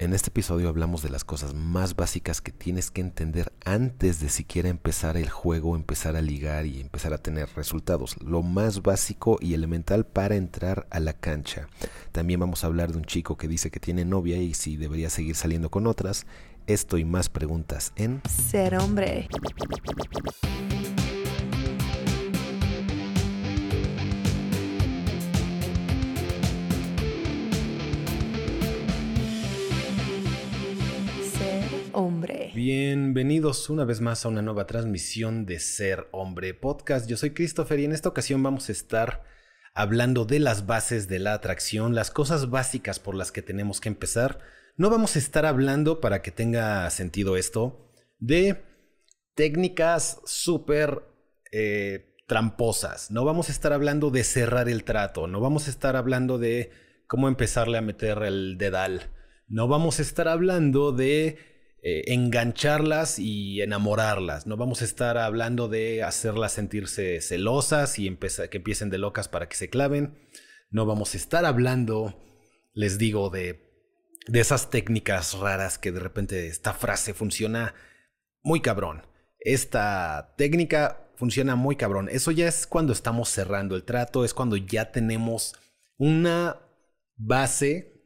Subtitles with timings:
[0.00, 4.28] En este episodio hablamos de las cosas más básicas que tienes que entender antes de
[4.28, 8.16] siquiera empezar el juego, empezar a ligar y empezar a tener resultados.
[8.22, 11.68] Lo más básico y elemental para entrar a la cancha.
[12.12, 15.10] También vamos a hablar de un chico que dice que tiene novia y si debería
[15.10, 16.26] seguir saliendo con otras.
[16.68, 19.26] Esto y más preguntas en Ser hombre.
[32.60, 37.08] Bienvenidos una vez más a una nueva transmisión de Ser Hombre Podcast.
[37.08, 39.22] Yo soy Christopher y en esta ocasión vamos a estar
[39.74, 43.90] hablando de las bases de la atracción, las cosas básicas por las que tenemos que
[43.90, 44.40] empezar.
[44.76, 48.60] No vamos a estar hablando, para que tenga sentido esto, de
[49.36, 51.04] técnicas súper
[51.52, 53.12] eh, tramposas.
[53.12, 55.28] No vamos a estar hablando de cerrar el trato.
[55.28, 56.72] No vamos a estar hablando de
[57.06, 59.12] cómo empezarle a meter el dedal.
[59.46, 64.46] No vamos a estar hablando de eh, engancharlas y enamorarlas.
[64.46, 69.48] No vamos a estar hablando de hacerlas sentirse celosas y que empiecen de locas para
[69.48, 70.18] que se claven.
[70.70, 72.20] No vamos a estar hablando,
[72.74, 73.70] les digo, de,
[74.26, 77.74] de esas técnicas raras que de repente esta frase funciona
[78.42, 79.06] muy cabrón.
[79.38, 82.08] Esta técnica funciona muy cabrón.
[82.10, 85.54] Eso ya es cuando estamos cerrando el trato, es cuando ya tenemos
[85.96, 86.60] una
[87.16, 87.97] base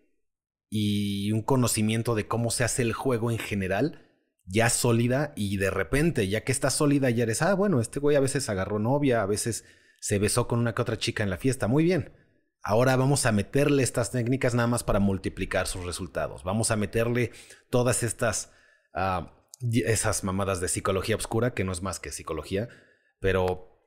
[0.74, 4.08] y un conocimiento de cómo se hace el juego en general
[4.46, 8.16] ya sólida y de repente, ya que está sólida, ya eres, ah, bueno, este güey
[8.16, 9.66] a veces agarró novia, a veces
[10.00, 12.14] se besó con una que otra chica en la fiesta, muy bien.
[12.62, 16.42] Ahora vamos a meterle estas técnicas nada más para multiplicar sus resultados.
[16.42, 17.32] Vamos a meterle
[17.68, 18.50] todas estas,
[18.94, 19.26] uh,
[19.60, 22.70] esas mamadas de psicología oscura, que no es más que psicología,
[23.20, 23.78] pero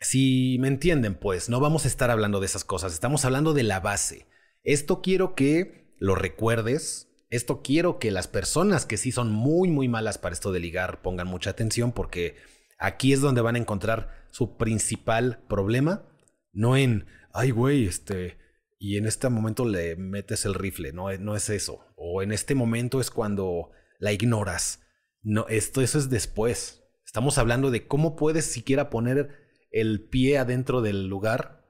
[0.00, 3.62] si me entienden, pues no vamos a estar hablando de esas cosas, estamos hablando de
[3.62, 4.26] la base.
[4.64, 7.08] Esto quiero que lo recuerdes.
[7.30, 11.00] Esto quiero que las personas que sí son muy, muy malas para esto de ligar
[11.00, 12.34] pongan mucha atención porque
[12.76, 16.04] aquí es donde van a encontrar su principal problema.
[16.52, 18.36] No en, ay, güey, este,
[18.80, 20.92] y en este momento le metes el rifle.
[20.92, 21.86] No, no es eso.
[21.94, 23.70] O en este momento es cuando
[24.00, 24.80] la ignoras.
[25.22, 26.82] No, esto, eso es después.
[27.06, 29.36] Estamos hablando de cómo puedes siquiera poner
[29.70, 31.61] el pie adentro del lugar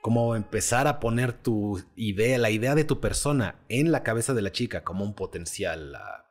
[0.00, 4.42] como empezar a poner tu idea, la idea de tu persona en la cabeza de
[4.42, 6.24] la chica como un potencial ah,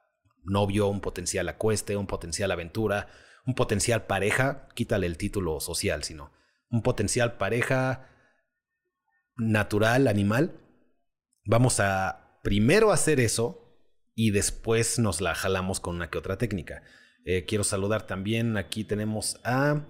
[0.44, 3.08] novio, un potencial acueste, un potencial aventura,
[3.46, 6.32] un potencial pareja, quítale el título social, sino
[6.70, 8.10] un potencial pareja
[9.38, 10.60] natural, animal.
[11.46, 13.68] Vamos a primero hacer eso
[14.16, 16.84] y después nos la jalamos con una que otra técnica.
[17.26, 19.86] Eh, quiero saludar también, aquí tenemos a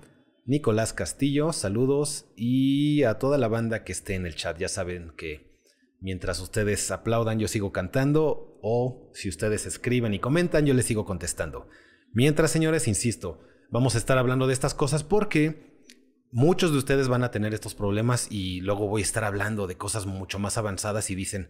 [0.48, 4.58] Nicolás Castillo, saludos y a toda la banda que esté en el chat.
[4.58, 5.60] Ya saben que
[6.00, 11.04] mientras ustedes aplaudan yo sigo cantando o si ustedes escriben y comentan yo les sigo
[11.04, 11.68] contestando.
[12.14, 15.84] Mientras, señores, insisto, vamos a estar hablando de estas cosas porque
[16.32, 19.76] muchos de ustedes van a tener estos problemas y luego voy a estar hablando de
[19.76, 21.50] cosas mucho más avanzadas y dicen,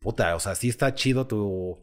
[0.00, 1.78] puta, o sea, sí está chido tu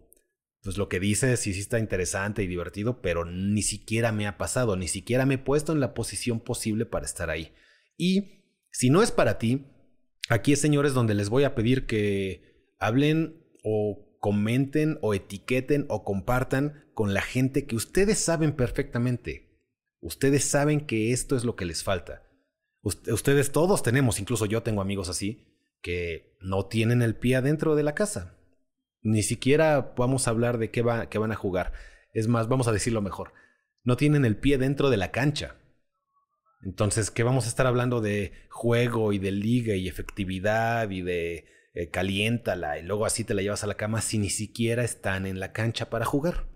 [0.64, 4.38] pues lo que dices sí, sí está interesante y divertido, pero ni siquiera me ha
[4.38, 7.54] pasado, ni siquiera me he puesto en la posición posible para estar ahí.
[7.98, 9.66] Y si no es para ti,
[10.30, 16.04] aquí es señores donde les voy a pedir que hablen o comenten o etiqueten o
[16.04, 19.50] compartan con la gente que ustedes saben perfectamente.
[20.00, 22.24] Ustedes saben que esto es lo que les falta.
[22.84, 25.48] Ustedes todos tenemos, incluso yo tengo amigos así,
[25.82, 28.41] que no tienen el pie adentro de la casa
[29.02, 31.74] ni siquiera vamos a hablar de qué, va, van a jugar.
[32.14, 33.34] Es más, vamos a decirlo mejor.
[33.84, 35.56] No tienen el pie dentro de la cancha.
[36.64, 41.46] Entonces, ¿qué vamos a estar hablando de juego y de liga y efectividad y de
[41.74, 45.26] eh, caliéntala y luego así te la llevas a la cama si ni siquiera están
[45.26, 46.48] en la cancha para jugar?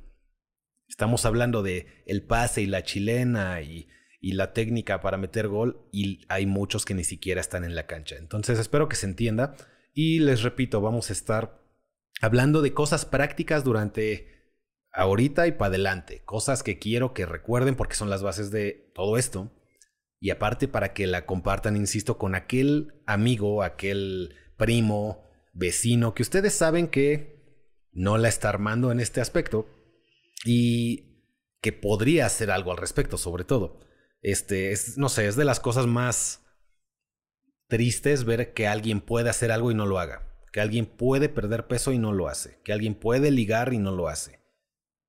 [0.88, 3.88] Estamos hablando de el pase y la chilena y,
[4.22, 7.88] y la técnica para meter gol y hay muchos que ni siquiera están en la
[7.88, 8.18] cancha.
[8.18, 9.56] Entonces, espero que se entienda
[9.96, 11.65] y les repito, vamos a estar
[12.22, 14.36] hablando de cosas prácticas durante
[14.92, 19.18] ahorita y para adelante, cosas que quiero que recuerden porque son las bases de todo
[19.18, 19.52] esto.
[20.20, 25.24] Y aparte para que la compartan, insisto, con aquel amigo, aquel primo,
[25.54, 27.36] vecino, que ustedes saben que
[27.92, 29.68] no la está armando en este aspecto
[30.46, 31.22] y
[31.62, 33.80] que podría hacer algo al respecto, sobre todo.
[34.22, 36.42] Este, es, no sé, es de las cosas más
[37.68, 41.68] tristes ver que alguien puede hacer algo y no lo haga que alguien puede perder
[41.68, 44.40] peso y no lo hace, que alguien puede ligar y no lo hace,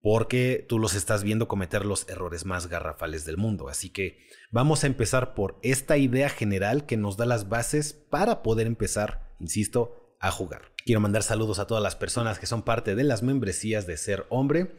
[0.00, 3.69] porque tú los estás viendo cometer los errores más garrafales del mundo.
[3.69, 4.19] Así que
[4.50, 9.37] vamos a empezar por esta idea general que nos da las bases para poder empezar,
[9.38, 10.72] insisto, a jugar.
[10.84, 14.26] Quiero mandar saludos a todas las personas que son parte de las membresías de Ser
[14.31, 14.72] Hombre,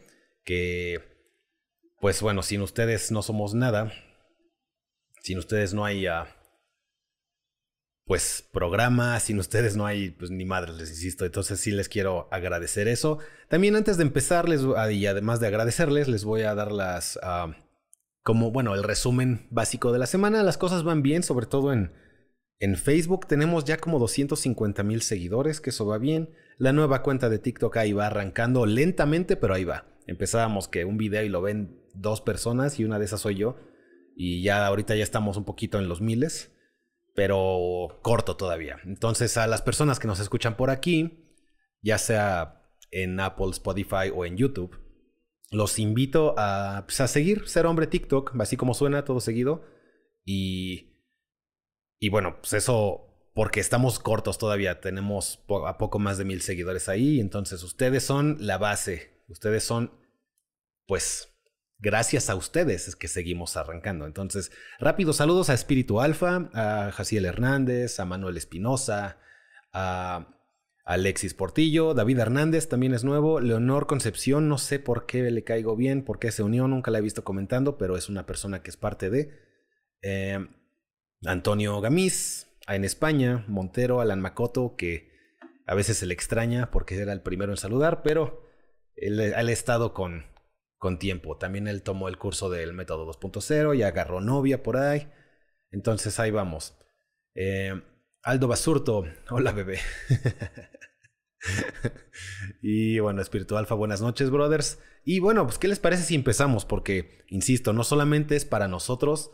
[0.44, 1.00] que
[1.98, 3.90] pues bueno, sin ustedes no somos nada.
[5.22, 6.26] Sin ustedes no hay uh,
[8.08, 11.24] pues programa, sin ustedes no hay pues ni madres, les insisto.
[11.24, 13.18] Entonces sí les quiero agradecer eso.
[13.48, 17.52] También antes de empezar, les, y además de agradecerles, les voy a dar las uh,
[18.24, 20.42] como bueno, el resumen básico de la semana.
[20.42, 21.92] Las cosas van bien, sobre todo en
[22.60, 26.30] en Facebook tenemos ya como 250 mil seguidores, que eso va bien.
[26.56, 29.86] La nueva cuenta de TikTok ahí va arrancando lentamente, pero ahí va.
[30.08, 33.56] Empezábamos que un video y lo ven dos personas y una de esas soy yo.
[34.16, 36.50] Y ya ahorita ya estamos un poquito en los miles,
[37.18, 38.78] pero corto todavía.
[38.84, 41.34] Entonces a las personas que nos escuchan por aquí,
[41.82, 42.62] ya sea
[42.92, 44.78] en Apple, Spotify o en YouTube,
[45.50, 49.64] los invito a, pues, a seguir Ser Hombre TikTok, así como suena todo seguido.
[50.24, 50.94] Y
[51.98, 53.04] y bueno, pues eso
[53.34, 58.36] porque estamos cortos todavía, tenemos a poco más de mil seguidores ahí, entonces ustedes son
[58.38, 59.92] la base, ustedes son,
[60.86, 61.36] pues,
[61.78, 64.06] gracias a ustedes es que seguimos arrancando.
[64.06, 69.18] Entonces, rápido saludos a Espíritu Alfa, a Jaciel Hernández, a Manuel Espinosa,
[69.72, 70.34] a
[70.84, 75.76] Alexis Portillo, David Hernández también es nuevo, Leonor Concepción, no sé por qué le caigo
[75.76, 78.70] bien, por qué se unió, nunca la he visto comentando, pero es una persona que
[78.70, 79.30] es parte de...
[80.02, 80.48] Eh,
[81.24, 85.10] Antonio Gamiz, en España, Montero, Alan Macoto, que
[85.66, 88.48] a veces se le extraña porque era el primero en saludar, pero
[88.94, 90.26] él, ha estado con,
[90.78, 91.36] con tiempo.
[91.36, 95.08] También él tomó el curso del método 2.0 y agarró novia por ahí.
[95.70, 96.78] Entonces ahí vamos.
[97.34, 97.80] Eh,
[98.22, 99.80] Aldo Basurto, hola bebé.
[102.62, 104.78] y bueno, Espíritu Alfa, buenas noches, brothers.
[105.04, 106.64] Y bueno, pues, ¿qué les parece si empezamos?
[106.64, 109.32] Porque, insisto, no solamente es para nosotros,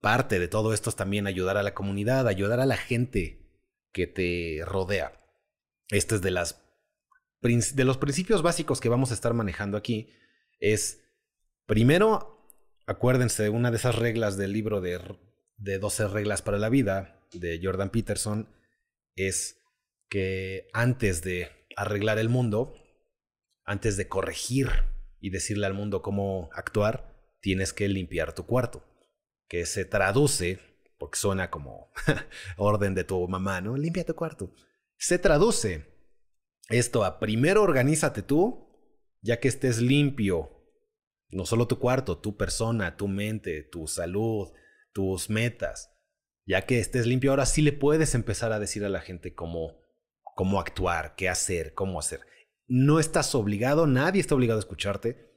[0.00, 3.50] parte de todo esto es también ayudar a la comunidad, ayudar a la gente
[3.92, 5.12] que te rodea.
[5.90, 6.64] Este es de las
[7.40, 10.10] de los principios básicos que vamos a estar manejando aquí
[10.58, 11.02] es
[11.66, 12.38] primero
[12.86, 15.00] acuérdense una de esas reglas del libro de,
[15.58, 18.48] de 12 reglas para la vida de Jordan Peterson
[19.14, 19.60] es
[20.08, 22.74] que antes de arreglar el mundo,
[23.64, 24.70] antes de corregir
[25.20, 28.84] y decirle al mundo cómo actuar, tienes que limpiar tu cuarto
[29.48, 30.60] que se traduce,
[30.98, 31.90] porque suena como
[32.56, 33.76] orden de tu mamá, ¿no?
[33.76, 34.52] Limpia tu cuarto.
[34.96, 35.86] Se traduce
[36.68, 38.67] esto a primero organízate tú,
[39.20, 40.50] ya que estés limpio,
[41.30, 44.48] no solo tu cuarto, tu persona, tu mente, tu salud,
[44.92, 45.90] tus metas.
[46.46, 49.82] Ya que estés limpio, ahora sí le puedes empezar a decir a la gente cómo,
[50.34, 52.20] cómo actuar, qué hacer, cómo hacer.
[52.66, 55.28] No estás obligado, nadie está obligado a escucharte,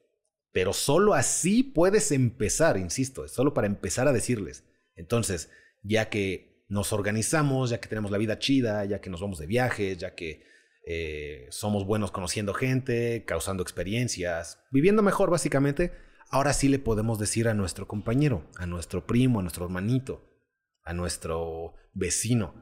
[0.54, 4.64] pero solo así puedes empezar, insisto, es solo para empezar a decirles.
[4.96, 5.50] Entonces,
[5.82, 9.48] ya que nos organizamos, ya que tenemos la vida chida, ya que nos vamos de
[9.48, 10.44] viajes, ya que
[10.86, 15.92] eh, somos buenos conociendo gente, causando experiencias, viviendo mejor básicamente,
[16.30, 20.24] ahora sí le podemos decir a nuestro compañero, a nuestro primo, a nuestro hermanito,
[20.84, 22.54] a nuestro vecino,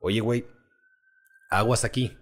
[0.00, 0.46] oye güey,
[1.50, 2.16] aguas aquí.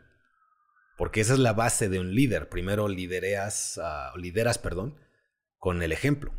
[0.97, 2.49] Porque esa es la base de un líder.
[2.49, 3.79] Primero uh, lideras,
[4.63, 4.97] perdón,
[5.59, 6.33] con el ejemplo.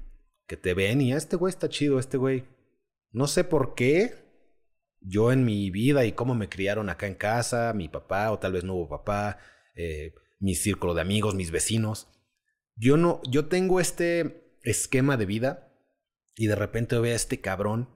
[0.48, 2.46] Que te ven y ah, este güey está chido, este güey.
[3.12, 4.25] No sé por qué
[5.08, 8.54] yo en mi vida y cómo me criaron acá en casa, mi papá o tal
[8.54, 9.38] vez no papá,
[9.76, 12.08] eh, mi círculo de amigos, mis vecinos.
[12.76, 15.72] Yo no, yo tengo este esquema de vida
[16.36, 17.90] y de repente veo a este cabrón,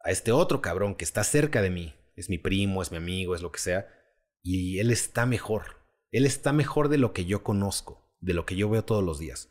[0.00, 3.34] a este otro cabrón que está cerca de mí, es mi primo, es mi amigo,
[3.34, 3.88] es lo que sea,
[4.42, 5.84] y él está mejor.
[6.10, 9.18] Él está mejor de lo que yo conozco, de lo que yo veo todos los
[9.18, 9.50] días.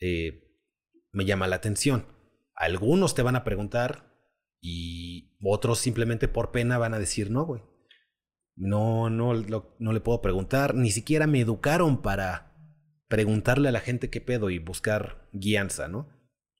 [0.00, 0.58] Eh,
[1.12, 2.06] me llama la atención.
[2.54, 4.11] Algunos te van a preguntar
[4.62, 7.62] y otros simplemente por pena van a decir, no, güey.
[8.56, 10.74] No, no, no le puedo preguntar.
[10.74, 12.54] Ni siquiera me educaron para
[13.08, 16.08] preguntarle a la gente qué pedo y buscar guianza, ¿no?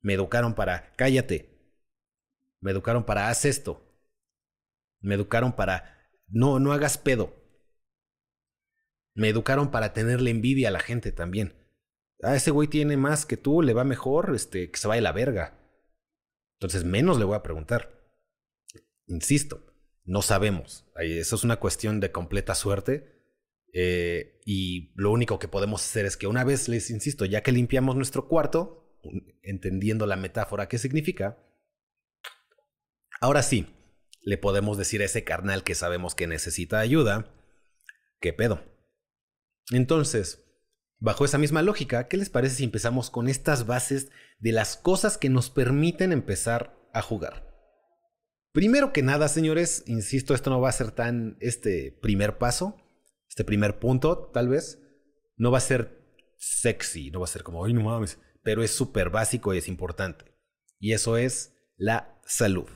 [0.03, 1.79] Me educaron para, cállate.
[2.61, 3.83] Me educaron para, haz esto.
[5.01, 7.35] Me educaron para, no, no hagas pedo.
[9.15, 11.63] Me educaron para tenerle envidia a la gente también
[12.23, 15.13] ah, ese güey tiene más que tú, le va mejor, este, que se vaya la
[15.13, 15.59] verga.
[16.63, 17.91] Entonces menos le voy a preguntar.
[19.09, 19.67] Insisto,
[20.05, 20.87] no sabemos.
[20.95, 23.21] Eso es una cuestión de completa suerte.
[23.73, 27.51] Eh, y lo único que podemos hacer es que una vez, les insisto, ya que
[27.51, 28.97] limpiamos nuestro cuarto,
[29.43, 31.37] entendiendo la metáfora que significa,
[33.21, 33.67] ahora sí,
[34.21, 37.35] le podemos decir a ese carnal que sabemos que necesita ayuda,
[38.21, 38.63] ¿qué pedo?
[39.73, 40.42] Entonces,
[41.05, 45.19] Bajo esa misma lógica, ¿qué les parece si empezamos con estas bases de las cosas
[45.19, 47.53] que nos permiten empezar a jugar?
[48.53, 52.77] Primero que nada, señores, insisto, esto no va a ser tan este primer paso,
[53.29, 54.81] este primer punto, tal vez,
[55.37, 56.07] no va a ser
[56.37, 59.67] sexy, no va a ser como, ay, no mames, pero es súper básico y es
[59.67, 60.37] importante.
[60.79, 62.69] Y eso es la salud.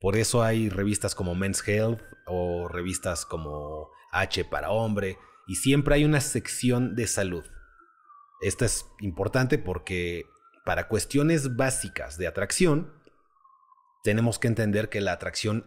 [0.00, 5.16] Por eso hay revistas como Men's Health o revistas como H para hombre,
[5.46, 7.44] y siempre hay una sección de salud.
[8.44, 10.26] Esto es importante porque
[10.66, 12.92] para cuestiones básicas de atracción,
[14.02, 15.64] tenemos que entender que la atracción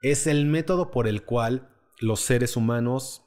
[0.00, 1.68] es el método por el cual
[2.00, 3.22] los seres humanos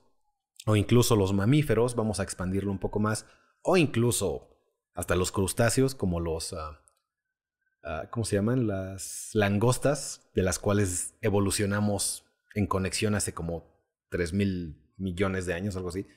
[0.66, 3.28] o incluso los mamíferos, vamos a expandirlo un poco más,
[3.62, 4.58] o incluso
[4.96, 8.66] hasta los crustáceos como los, ah, ¿cómo se llaman?
[8.66, 13.72] Las langostas, de las cuales evolucionamos en conexión hace como
[14.10, 16.08] 3 mil millones de años, algo así.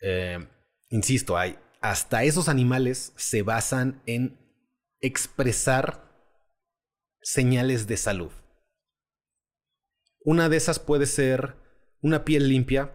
[0.00, 0.48] Eh,
[0.88, 4.38] insisto, hay, hasta esos animales se basan en
[5.00, 6.06] expresar
[7.20, 8.32] señales de salud.
[10.24, 11.56] Una de esas puede ser
[12.00, 12.92] una piel limpia,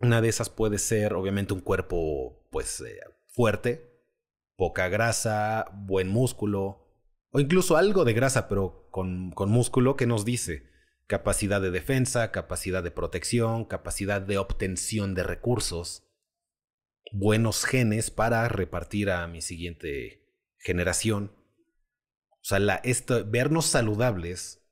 [0.00, 4.02] una de esas puede ser obviamente un cuerpo pues eh, fuerte,
[4.56, 6.84] poca grasa, buen músculo,
[7.30, 10.66] o incluso algo de grasa pero con, con músculo que nos dice
[11.06, 16.07] capacidad de defensa, capacidad de protección, capacidad de obtención de recursos,
[17.12, 20.26] buenos genes para repartir a mi siguiente
[20.58, 21.32] generación.
[22.30, 24.62] O sea, esto, vernos saludables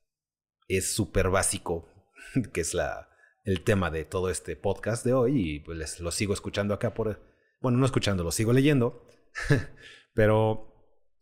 [0.67, 1.87] es súper básico,
[2.53, 3.09] que es la,
[3.43, 7.25] el tema de todo este podcast de hoy y pues lo sigo escuchando acá por...
[7.61, 9.07] Bueno, no escuchando, lo sigo leyendo,
[10.13, 10.75] pero,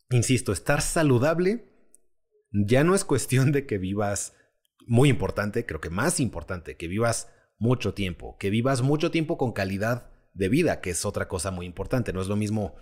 [0.09, 1.71] insisto, estar saludable
[2.51, 4.35] ya no es cuestión de que vivas
[4.87, 9.53] muy importante, creo que más importante, que vivas mucho tiempo, que vivas mucho tiempo con
[9.53, 12.13] calidad de vida, que es otra cosa muy importante.
[12.13, 12.75] No es lo mismo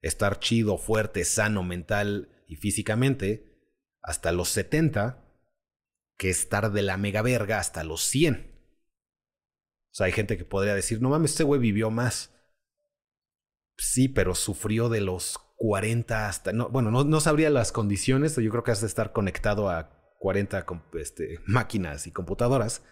[0.00, 3.54] estar chido, fuerte, sano mental y físicamente
[4.02, 5.24] hasta los 70
[6.18, 8.52] que estar de la mega verga hasta los 100.
[9.92, 12.34] O sea, hay gente que podría decir, no mames, este güey vivió más.
[13.76, 16.52] Sí, pero sufrió de los 40 hasta...
[16.52, 20.14] No, bueno, no, no sabría las condiciones, yo creo que has de estar conectado a
[20.18, 22.82] 40 este, máquinas y computadoras,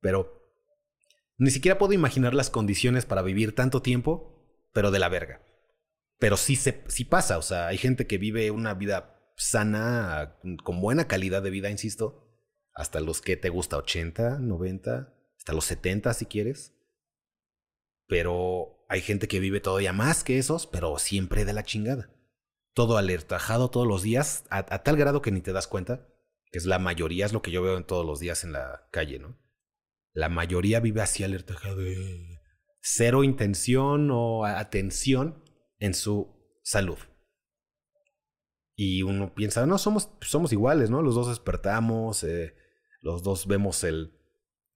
[0.00, 0.43] pero
[1.38, 5.42] ni siquiera puedo imaginar las condiciones para vivir tanto tiempo, pero de la verga.
[6.18, 10.80] Pero sí, se, sí pasa, o sea, hay gente que vive una vida sana, con
[10.80, 12.28] buena calidad de vida, insisto,
[12.74, 16.74] hasta los que te gusta 80, 90, hasta los 70 si quieres.
[18.06, 22.10] Pero hay gente que vive todavía más que esos, pero siempre de la chingada.
[22.74, 26.08] Todo alertajado todos los días, a tal grado que ni te das cuenta
[26.54, 28.86] que es la mayoría, es lo que yo veo en todos los días en la
[28.92, 29.36] calle, ¿no?
[30.14, 32.38] La mayoría vive así alerta de
[32.80, 35.42] cero intención o atención
[35.78, 36.98] en su salud.
[38.76, 41.02] Y uno piensa, no, somos, somos iguales, ¿no?
[41.02, 42.54] Los dos despertamos, eh,
[43.00, 44.18] los dos vemos el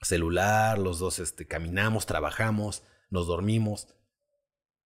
[0.00, 3.88] celular, los dos este, caminamos, trabajamos, nos dormimos.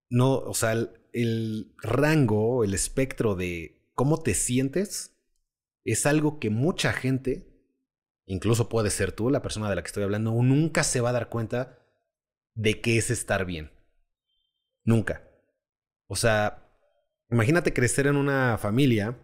[0.08, 0.72] No, o sea,
[1.12, 5.16] el rango, el espectro de cómo te sientes
[5.84, 7.51] es algo que mucha gente,
[8.26, 11.14] incluso puede ser tú, la persona de la que estoy hablando, nunca se va a
[11.14, 11.78] dar cuenta
[12.54, 13.70] de qué es estar bien.
[14.84, 15.28] Nunca.
[16.06, 16.68] O sea,
[17.30, 19.18] imagínate crecer en una familia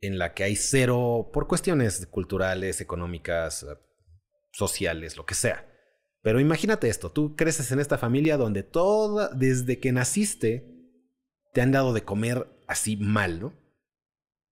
[0.00, 3.66] en la que hay cero, por cuestiones culturales, económicas,
[4.52, 5.66] sociales, lo que sea.
[6.22, 10.70] Pero imagínate esto, tú creces en esta familia donde toda, desde que naciste,
[11.52, 13.59] te han dado de comer así mal, ¿no?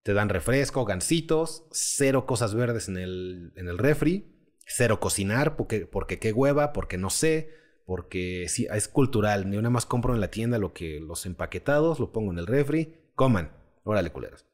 [0.03, 5.87] Te dan refresco, gancitos, cero cosas verdes en el, en el refri, cero cocinar, porque,
[5.87, 7.51] porque qué hueva, porque no sé,
[7.85, 9.51] porque sí, es cultural.
[9.51, 12.47] Ni una más compro en la tienda lo que los empaquetados, lo pongo en el
[12.47, 13.53] refri, coman,
[13.83, 14.47] órale culeros.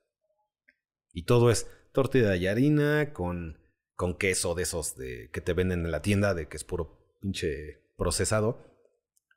[1.13, 3.59] Y todo es tortilla de harina con,
[3.95, 7.17] con queso de esos de, que te venden en la tienda, de que es puro
[7.21, 8.65] pinche procesado.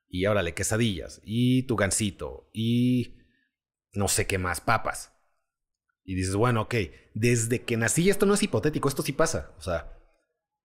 [0.09, 3.17] Y órale, quesadillas, y tu gancito, y
[3.91, 5.11] no sé qué más, papas.
[6.07, 6.75] Y dices, bueno, ok,
[7.13, 9.53] desde que nací, esto no es hipotético, esto sí pasa.
[9.57, 9.93] O sea,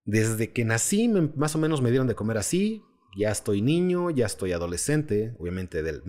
[0.04, 2.84] desde que nací, más o menos me dieron de comer así,
[3.18, 6.04] ya estoy niño, ya estoy adolescente, obviamente del.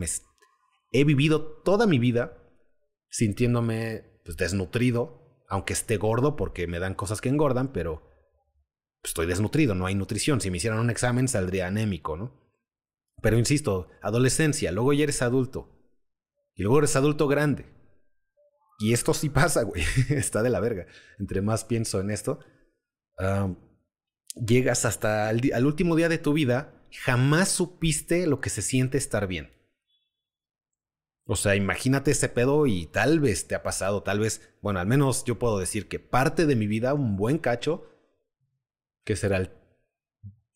[0.91, 2.37] He vivido toda mi vida
[3.09, 8.03] sintiéndome pues, desnutrido, aunque esté gordo porque me dan cosas que engordan, pero
[9.03, 10.41] estoy desnutrido, no hay nutrición.
[10.41, 12.39] Si me hicieran un examen saldría anémico, ¿no?
[13.23, 15.71] Pero insisto, adolescencia, luego ya eres adulto.
[16.53, 17.72] Y luego eres adulto grande.
[18.79, 19.83] Y esto sí pasa, güey.
[20.09, 20.85] Está de la verga.
[21.19, 22.39] Entre más pienso en esto,
[24.35, 29.27] llegas hasta el, último día de tu vida, jamás supiste lo que se siente estar
[29.27, 29.51] bien.
[31.25, 34.87] O sea, imagínate ese pedo y tal vez te ha pasado, tal vez, bueno, al
[34.87, 37.89] menos yo puedo decir que parte de mi vida, un buen cacho,
[39.05, 39.51] que será el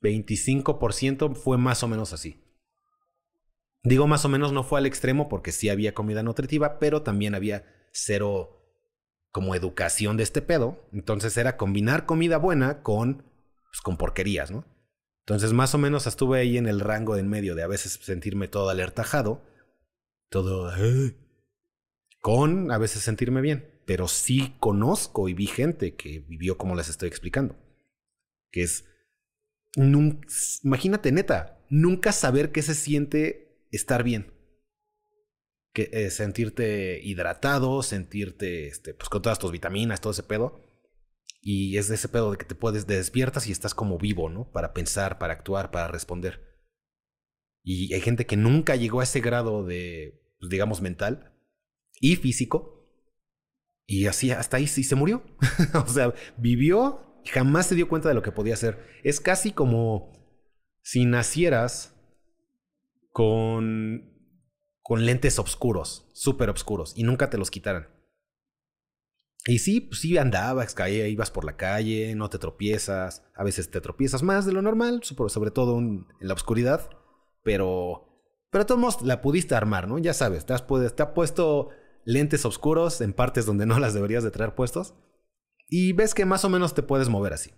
[0.02, 2.44] 25%, fue más o menos así.
[3.84, 7.36] Digo más o menos no fue al extremo porque sí había comida nutritiva, pero también
[7.36, 8.54] había cero
[9.32, 10.88] como educación de este pedo.
[10.92, 13.24] Entonces era combinar comida buena con,
[13.70, 14.66] pues, con porquerías, ¿no?
[15.26, 18.00] Entonces más o menos estuve ahí en el rango de en medio de a veces
[18.02, 19.44] sentirme todo alertajado,
[20.30, 20.72] todo...
[22.22, 23.82] con a veces sentirme bien.
[23.86, 27.56] Pero sí conozco y vi gente que vivió como les estoy explicando.
[28.52, 28.86] Que es...
[30.64, 34.37] imagínate, neta, nunca saber qué se siente estar bien.
[35.78, 40.60] Que, eh, sentirte hidratado, sentirte este, pues, con todas tus vitaminas, todo ese pedo.
[41.40, 44.52] Y es de ese pedo de que te puedes, despiertas y estás como vivo, ¿no?
[44.52, 46.42] Para pensar, para actuar, para responder.
[47.64, 51.32] Y hay gente que nunca llegó a ese grado de, pues, digamos, mental
[52.02, 52.90] y físico.
[53.86, 55.22] Y así, hasta ahí sí se murió.
[55.86, 58.84] o sea, vivió y jamás se dio cuenta de lo que podía hacer.
[59.04, 60.12] Es casi como
[60.82, 61.94] si nacieras
[63.12, 64.17] con,
[64.88, 67.90] con lentes oscuros, súper oscuros, y nunca te los quitaran.
[69.46, 73.70] Y sí, pues sí andabas, caía, ibas por la calle, no te tropiezas, a veces
[73.70, 76.90] te tropiezas más de lo normal, sobre todo en la oscuridad,
[77.44, 80.00] pero, pero de todos modos la pudiste armar, ¿no?
[80.00, 81.72] Ya sabes, te has, puesto
[82.06, 84.94] lentes oscuros en partes donde no las deberías de traer puestos
[85.68, 87.52] y ves que más o menos te puedes mover así.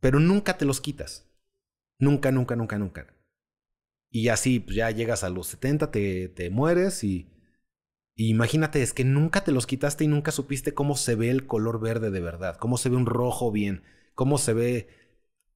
[0.00, 1.30] Pero nunca te los quitas.
[1.98, 3.17] Nunca, nunca, nunca, nunca.
[4.10, 7.30] Y así pues, ya llegas a los 70, te, te mueres y,
[8.14, 11.80] imagínate, es que nunca te los quitaste y nunca supiste cómo se ve el color
[11.80, 13.82] verde de verdad, cómo se ve un rojo bien,
[14.14, 14.88] cómo se ve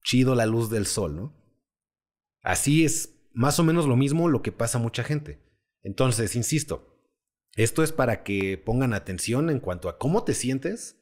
[0.03, 1.43] chido la luz del sol, ¿no?
[2.41, 5.41] Así es más o menos lo mismo lo que pasa a mucha gente.
[5.81, 6.93] Entonces, insisto,
[7.55, 11.01] esto es para que pongan atención en cuanto a cómo te sientes,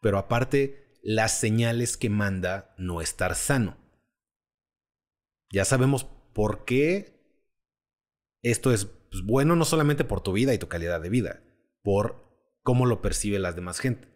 [0.00, 3.76] pero aparte las señales que manda no estar sano.
[5.50, 6.06] Ya sabemos
[6.38, 7.20] por qué
[8.42, 11.42] esto es pues, bueno no solamente por tu vida y tu calidad de vida,
[11.82, 12.30] por
[12.62, 14.06] cómo lo perciben las demás gente.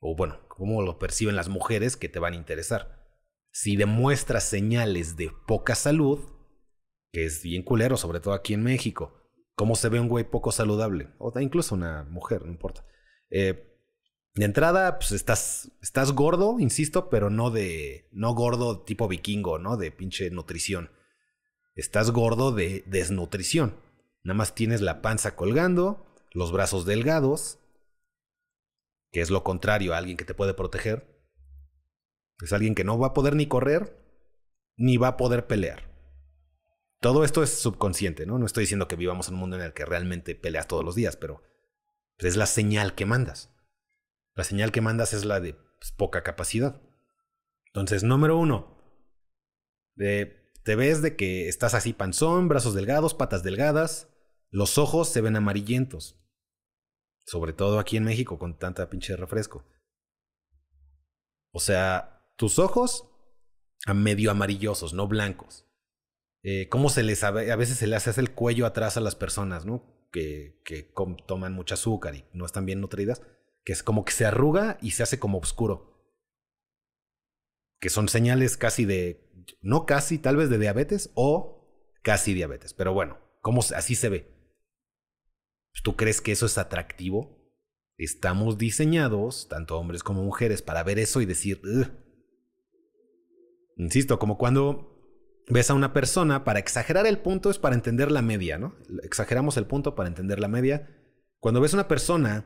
[0.00, 3.10] O bueno, cómo lo perciben las mujeres que te van a interesar.
[3.50, 6.20] Si demuestras señales de poca salud,
[7.10, 9.20] que es bien culero, sobre todo aquí en México,
[9.56, 12.86] cómo se ve un güey poco saludable, o incluso una mujer, no importa.
[13.30, 13.76] Eh,
[14.36, 19.76] de entrada, pues estás, estás gordo, insisto, pero no de, no gordo tipo vikingo, ¿no?
[19.76, 20.90] De pinche nutrición
[21.78, 23.76] estás gordo de desnutrición.
[24.24, 27.60] Nada más tienes la panza colgando, los brazos delgados,
[29.12, 31.06] que es lo contrario a alguien que te puede proteger.
[32.42, 33.96] Es alguien que no va a poder ni correr,
[34.76, 35.88] ni va a poder pelear.
[37.00, 38.38] Todo esto es subconsciente, ¿no?
[38.38, 40.96] No estoy diciendo que vivamos en un mundo en el que realmente peleas todos los
[40.96, 41.42] días, pero
[42.18, 43.54] es la señal que mandas.
[44.34, 46.82] La señal que mandas es la de pues, poca capacidad.
[47.66, 48.76] Entonces, número uno,
[49.94, 50.37] de
[50.68, 54.06] te ves de que estás así panzón, brazos delgados, patas delgadas,
[54.50, 56.20] los ojos se ven amarillentos.
[57.24, 59.64] Sobre todo aquí en México con tanta pinche refresco.
[61.54, 63.08] O sea, tus ojos
[63.86, 65.64] a medio amarillosos, no blancos.
[66.42, 69.64] Eh, ¿Cómo se les a veces se les hace el cuello atrás a las personas,
[69.64, 70.06] ¿no?
[70.12, 70.82] Que, que
[71.26, 73.22] toman mucho azúcar y no están bien nutridas,
[73.64, 75.98] que es como que se arruga y se hace como oscuro.
[77.80, 79.27] Que son señales casi de
[79.60, 81.58] no casi, tal vez de diabetes o
[82.02, 82.74] casi diabetes.
[82.74, 84.34] Pero bueno, ¿cómo así se ve?
[85.82, 87.38] ¿Tú crees que eso es atractivo?
[87.96, 91.60] Estamos diseñados, tanto hombres como mujeres, para ver eso y decir,
[93.76, 94.94] insisto, como cuando
[95.48, 98.76] ves a una persona, para exagerar el punto es para entender la media, ¿no?
[99.02, 100.88] Exageramos el punto para entender la media.
[101.40, 102.44] Cuando ves a una persona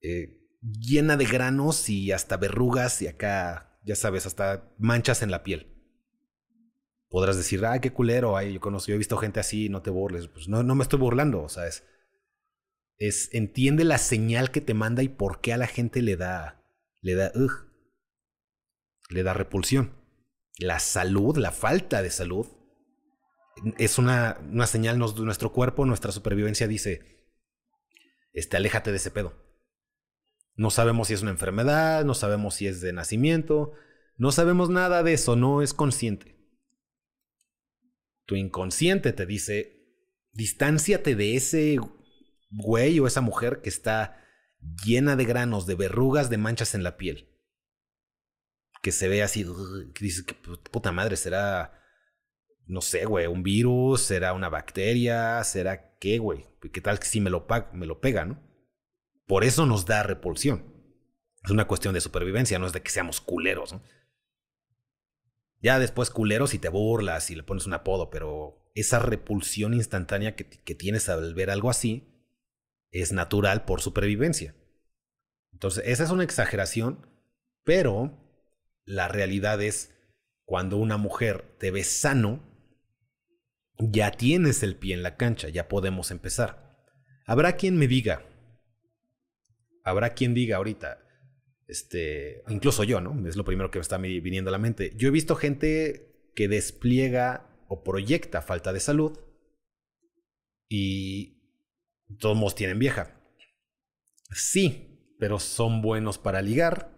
[0.00, 5.42] eh, llena de granos y hasta verrugas y acá, ya sabes, hasta manchas en la
[5.42, 5.77] piel
[7.08, 10.28] podrás decir, ay, qué culero, yo he visto gente así, no te burles.
[10.28, 11.84] Pues no, me estoy burlando, o sea, es,
[12.98, 16.64] es, entiende la señal que te manda y por qué a la gente le da,
[17.00, 17.32] le da,
[19.10, 19.94] le da repulsión.
[20.58, 22.46] La salud, la falta de salud,
[23.78, 27.18] es una, una señal, nuestro cuerpo, nuestra supervivencia dice,
[28.32, 29.34] este, aléjate de ese pedo.
[30.54, 33.72] No sabemos si es una enfermedad, no sabemos si es de nacimiento,
[34.16, 36.37] no sabemos nada de eso, no es consciente.
[38.28, 39.86] Tu inconsciente te dice,
[40.32, 41.78] distánciate de ese
[42.50, 44.22] güey o esa mujer que está
[44.84, 47.34] llena de granos, de verrugas, de manchas en la piel.
[48.82, 49.46] Que se ve así,
[49.94, 51.72] que dices, que puta madre, será,
[52.66, 56.44] no sé, güey, un virus, será una bacteria, será ¿qué, güey?
[56.70, 58.46] ¿Qué tal si me lo, me lo pega, no?
[59.26, 60.70] Por eso nos da repulsión.
[61.42, 63.82] Es una cuestión de supervivencia, no es de que seamos culeros, ¿no?
[65.60, 70.36] Ya después culeros y te burlas y le pones un apodo, pero esa repulsión instantánea
[70.36, 72.08] que, que tienes al ver algo así
[72.90, 74.54] es natural por supervivencia.
[75.52, 77.06] Entonces, esa es una exageración,
[77.64, 78.16] pero
[78.84, 79.94] la realidad es
[80.44, 82.40] cuando una mujer te ve sano,
[83.78, 86.86] ya tienes el pie en la cancha, ya podemos empezar.
[87.26, 88.24] Habrá quien me diga,
[89.84, 91.00] habrá quien diga ahorita,
[91.68, 93.28] este, incluso yo, ¿no?
[93.28, 94.92] Es lo primero que me está viniendo a la mente.
[94.96, 99.18] Yo he visto gente que despliega o proyecta falta de salud
[100.68, 101.42] y
[102.18, 103.20] todos tienen vieja.
[104.30, 106.96] Sí, pero son buenos para ligar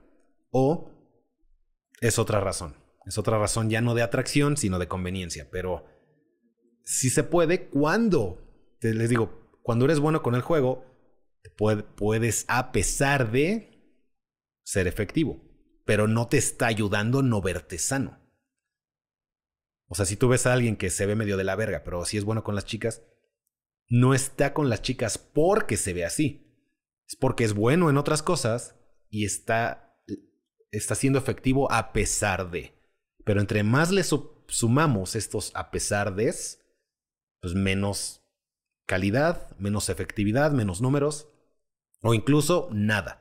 [0.50, 0.90] o
[2.00, 2.76] es otra razón.
[3.06, 5.48] Es otra razón ya no de atracción, sino de conveniencia.
[5.50, 5.84] Pero
[6.84, 8.40] si se puede cuando,
[8.80, 10.84] les digo, cuando eres bueno con el juego,
[11.96, 13.69] puedes, a pesar de
[14.70, 15.42] ser efectivo,
[15.84, 18.20] pero no te está ayudando no verte sano.
[19.88, 22.04] O sea, si tú ves a alguien que se ve medio de la verga, pero
[22.04, 23.02] si es bueno con las chicas,
[23.88, 26.54] no está con las chicas porque se ve así.
[27.08, 28.76] Es porque es bueno en otras cosas
[29.08, 30.00] y está,
[30.70, 32.72] está siendo efectivo a pesar de.
[33.24, 36.32] Pero entre más le sumamos estos a pesar de,
[37.40, 38.24] pues menos
[38.86, 41.26] calidad, menos efectividad, menos números
[42.02, 43.19] o incluso nada.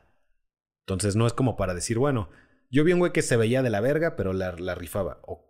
[0.89, 2.29] Entonces no es como para decir, bueno,
[2.71, 5.21] yo vi un güey que se veía de la verga, pero la, rifaba.
[5.23, 5.45] O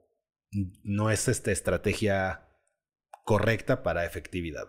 [0.83, 2.49] no es esta estrategia
[3.23, 4.67] correcta para efectividad.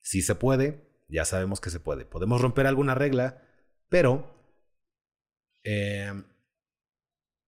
[0.00, 2.06] Si se puede, ya sabemos que se puede.
[2.06, 3.42] Podemos romper alguna regla,
[3.90, 4.34] pero
[5.64, 6.14] eh,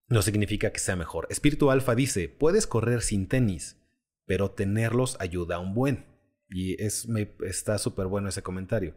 [0.07, 1.25] no significa que sea mejor.
[1.31, 3.81] Espíritu Alfa dice, puedes correr sin tenis,
[4.27, 6.05] pero tenerlos ayuda a un buen.
[6.47, 8.93] Y es, me, está súper bueno ese comentario.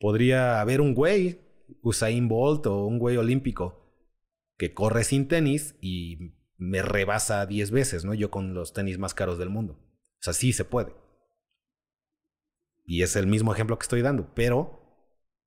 [0.00, 1.45] Podría haber un güey,
[1.82, 3.86] Usain Bolt o un güey olímpico,
[4.56, 8.14] que corre sin tenis y me rebasa 10 veces, ¿no?
[8.14, 9.74] Yo con los tenis más caros del mundo.
[9.74, 10.94] O sea, sí se puede.
[12.84, 14.82] Y es el mismo ejemplo que estoy dando, pero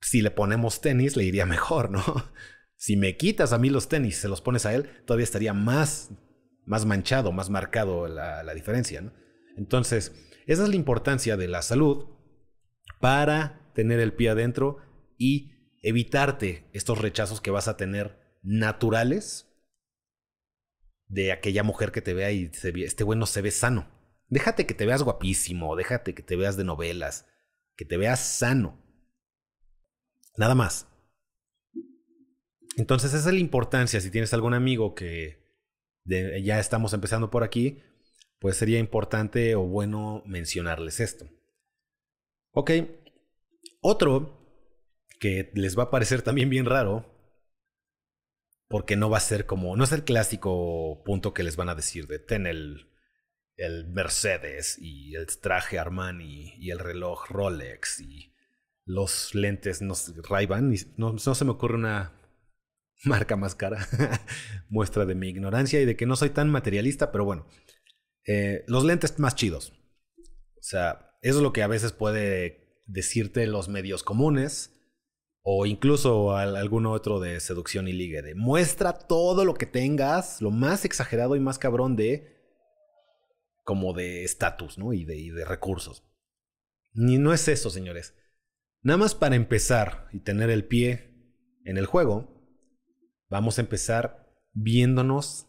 [0.01, 2.03] si le ponemos tenis le iría mejor, ¿no?
[2.81, 6.11] Si me quitas a mí los tenis, se los pones a él, todavía estaría más,
[6.65, 9.11] más manchado, más marcado la, la diferencia, ¿no?
[9.57, 10.13] Entonces,
[10.47, 12.05] esa es la importancia de la salud
[13.01, 14.77] para tener el pie adentro
[15.17, 19.47] y evitarte estos rechazos que vas a tener naturales
[21.07, 23.89] de aquella mujer que te vea y se este güey no se ve sano.
[24.27, 27.27] Déjate que te veas guapísimo, déjate que te veas de novelas,
[27.75, 28.79] que te veas sano.
[30.37, 30.87] Nada más.
[32.77, 33.99] Entonces esa es la importancia.
[33.99, 35.43] Si tienes algún amigo que
[36.05, 37.81] ya estamos empezando por aquí,
[38.39, 41.27] pues sería importante o bueno mencionarles esto.
[42.51, 42.71] Ok,
[43.81, 44.38] otro
[45.19, 47.05] que les va a parecer también bien raro,
[48.67, 51.75] porque no va a ser como, no es el clásico punto que les van a
[51.75, 52.85] decir de ten el,
[53.89, 58.33] Mercedes y el traje Armani y el reloj Rolex y
[58.85, 59.95] los lentes no,
[60.29, 62.13] Ray-Ban, no, no se me ocurre una
[63.03, 63.85] marca más cara.
[64.69, 67.47] Muestra de mi ignorancia y de que no soy tan materialista, pero bueno.
[68.25, 69.73] Eh, los lentes más chidos.
[70.19, 74.78] O sea, eso es lo que a veces puede decirte los medios comunes
[75.51, 78.21] o incluso algún otro de seducción y ligue.
[78.21, 82.37] De muestra todo lo que tengas, lo más exagerado y más cabrón de
[83.63, 84.93] como de estatus, ¿no?
[84.93, 86.03] Y de, y de recursos.
[86.93, 88.15] Ni no es eso, señores.
[88.81, 91.13] Nada más para empezar y tener el pie
[91.65, 92.39] en el juego,
[93.29, 95.45] Vamos a empezar viéndonos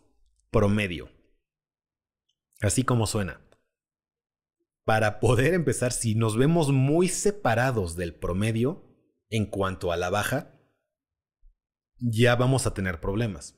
[0.50, 1.08] promedio.
[2.60, 3.40] Así como suena.
[4.84, 8.89] Para poder empezar, si nos vemos muy separados del promedio
[9.30, 10.52] en cuanto a la baja,
[11.98, 13.56] ya vamos a tener problemas.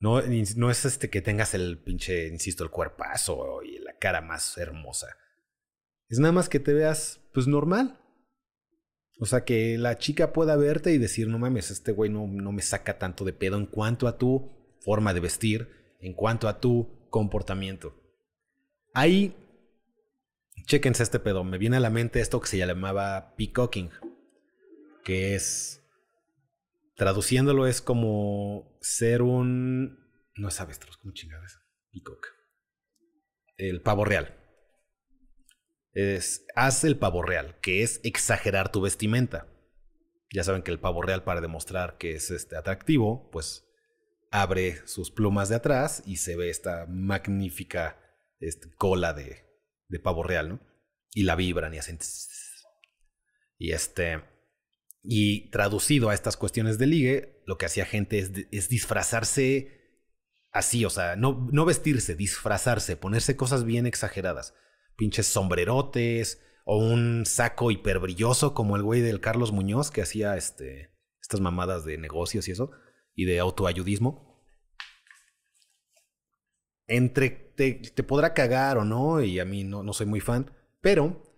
[0.00, 0.20] No,
[0.56, 5.16] no es este que tengas el pinche, insisto, el cuerpazo y la cara más hermosa.
[6.08, 8.00] Es nada más que te veas, pues normal.
[9.20, 12.52] O sea, que la chica pueda verte y decir, no mames, este güey no, no
[12.52, 16.60] me saca tanto de pedo en cuanto a tu forma de vestir, en cuanto a
[16.60, 17.94] tu comportamiento.
[18.92, 19.34] Ahí,
[20.66, 21.44] chéquense este pedo.
[21.44, 23.90] Me viene a la mente esto que se llamaba peacocking,
[25.04, 25.82] que es,
[26.96, 29.98] traduciéndolo es como ser un,
[30.36, 31.60] no sabes, como chingadas,
[31.92, 32.26] peacock.
[33.56, 34.40] El pavo real
[35.92, 39.46] es haz el pavo real, que es exagerar tu vestimenta.
[40.32, 43.64] Ya saben que el pavo real para demostrar que es este atractivo, pues
[44.32, 48.00] abre sus plumas de atrás y se ve esta magnífica
[48.40, 49.44] este, cola de,
[49.88, 50.74] de pavo real, ¿no?
[51.14, 51.98] y la vibran y hacen...
[53.56, 54.22] Y este...
[55.06, 60.00] Y traducido a estas cuestiones de ligue, lo que hacía gente es, disfrazarse
[60.50, 64.54] así, o sea, no, no vestirse, disfrazarse, ponerse cosas bien exageradas.
[64.96, 70.90] Pinches sombrerotes o un saco hiperbrilloso como el güey del Carlos Muñoz que hacía este,
[71.20, 72.70] estas mamadas de negocios y eso,
[73.14, 74.42] y de autoayudismo.
[76.86, 80.50] Entre te, te podrá cagar o no, y a mí no, no soy muy fan,
[80.80, 81.33] pero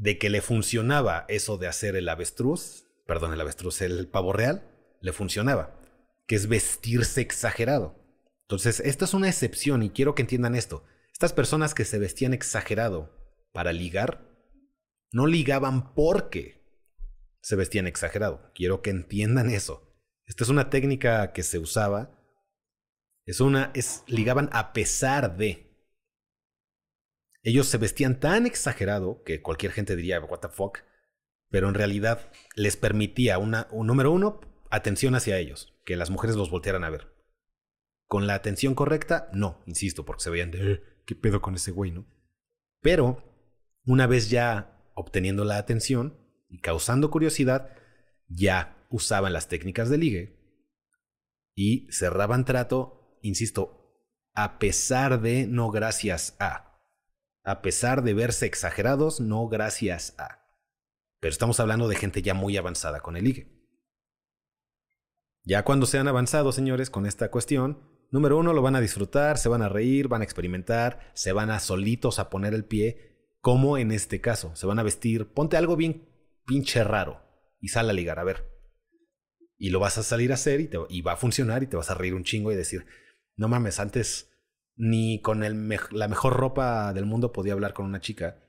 [0.00, 4.66] de que le funcionaba eso de hacer el avestruz, perdón, el avestruz, el pavo real,
[5.02, 5.78] le funcionaba,
[6.26, 8.02] que es vestirse exagerado.
[8.42, 10.84] Entonces, esta es una excepción y quiero que entiendan esto.
[11.12, 13.14] Estas personas que se vestían exagerado
[13.52, 14.26] para ligar,
[15.12, 16.64] no ligaban porque
[17.42, 18.50] se vestían exagerado.
[18.54, 19.86] Quiero que entiendan eso.
[20.24, 22.10] Esta es una técnica que se usaba.
[23.26, 25.69] Es una, es, ligaban a pesar de.
[27.42, 30.80] Ellos se vestían tan exagerado que cualquier gente diría, what the fuck,
[31.48, 36.36] pero en realidad les permitía una, un número uno, atención hacia ellos, que las mujeres
[36.36, 37.12] los voltearan a ver.
[38.06, 41.90] Con la atención correcta, no, insisto, porque se veían de, ¿qué pedo con ese güey,
[41.90, 42.06] no?
[42.80, 43.24] Pero,
[43.84, 47.70] una vez ya obteniendo la atención y causando curiosidad,
[48.28, 50.40] ya usaban las técnicas de ligue
[51.54, 53.94] y cerraban trato, insisto,
[54.34, 56.69] a pesar de no gracias a
[57.42, 60.46] a pesar de verse exagerados, no gracias a.
[61.20, 63.60] Pero estamos hablando de gente ya muy avanzada con el ligue.
[65.44, 69.48] Ya cuando sean avanzados, señores, con esta cuestión, número uno, lo van a disfrutar, se
[69.48, 73.78] van a reír, van a experimentar, se van a solitos a poner el pie, como
[73.78, 76.08] en este caso, se van a vestir, ponte algo bien
[76.46, 77.22] pinche raro
[77.60, 78.44] y sal a ligar, a ver.
[79.56, 81.90] Y lo vas a salir a hacer y, y va a funcionar y te vas
[81.90, 82.86] a reír un chingo y decir,
[83.36, 84.29] no mames, antes
[84.80, 88.42] ni con la mejor ropa del mundo podía hablar con una chica.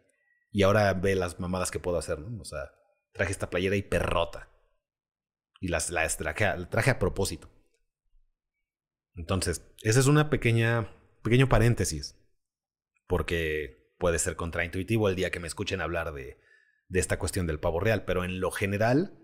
[0.49, 2.41] Y ahora ve las mamadas que puedo hacer, ¿no?
[2.41, 2.71] O sea,
[3.11, 4.49] traje esta playera y perrota.
[5.59, 7.49] Y las, las traje, traje a propósito.
[9.13, 12.17] Entonces, esa es una pequeña, pequeño paréntesis.
[13.07, 16.39] Porque puede ser contraintuitivo el día que me escuchen hablar de,
[16.87, 18.05] de esta cuestión del pavo real.
[18.05, 19.19] Pero en lo general,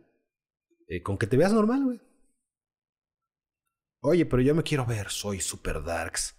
[0.90, 2.02] eh, con que te veas normal, güey.
[4.02, 6.37] Oye, pero yo me quiero ver, soy super darks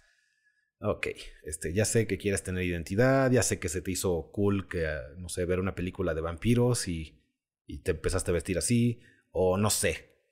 [0.81, 1.07] Ok,
[1.43, 4.87] este, ya sé que quieres tener identidad, ya sé que se te hizo cool que,
[5.17, 7.21] no sé, ver una película de vampiros y,
[7.67, 10.23] y te empezaste a vestir así, o no sé,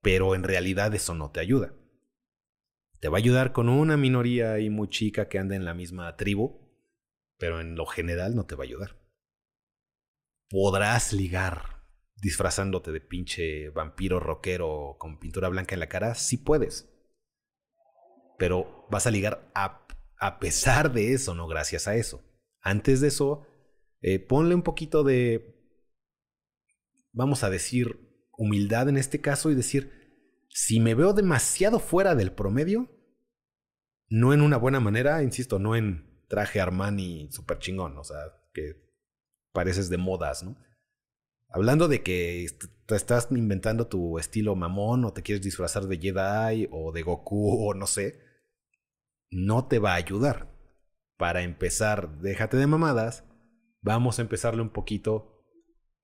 [0.00, 1.74] pero en realidad eso no te ayuda.
[3.00, 6.16] Te va a ayudar con una minoría y muy chica que anda en la misma
[6.16, 6.70] tribu,
[7.36, 8.96] pero en lo general no te va a ayudar.
[10.48, 11.82] Podrás ligar
[12.16, 16.91] disfrazándote de pinche vampiro rockero con pintura blanca en la cara, sí puedes.
[18.42, 22.24] Pero vas a ligar a pesar de eso, no gracias a eso.
[22.60, 23.46] Antes de eso,
[24.00, 25.64] eh, ponle un poquito de,
[27.12, 29.92] vamos a decir, humildad en este caso y decir,
[30.48, 32.90] si me veo demasiado fuera del promedio,
[34.08, 38.18] no en una buena manera, insisto, no en traje Armani super chingón, o sea,
[38.52, 38.74] que
[39.52, 40.56] pareces de modas, ¿no?
[41.48, 42.48] Hablando de que
[42.86, 47.68] te estás inventando tu estilo mamón o te quieres disfrazar de Jedi o de Goku
[47.68, 48.31] o no sé,
[49.32, 50.52] no te va a ayudar.
[51.16, 53.24] Para empezar, déjate de mamadas,
[53.80, 55.44] vamos a empezarle un poquito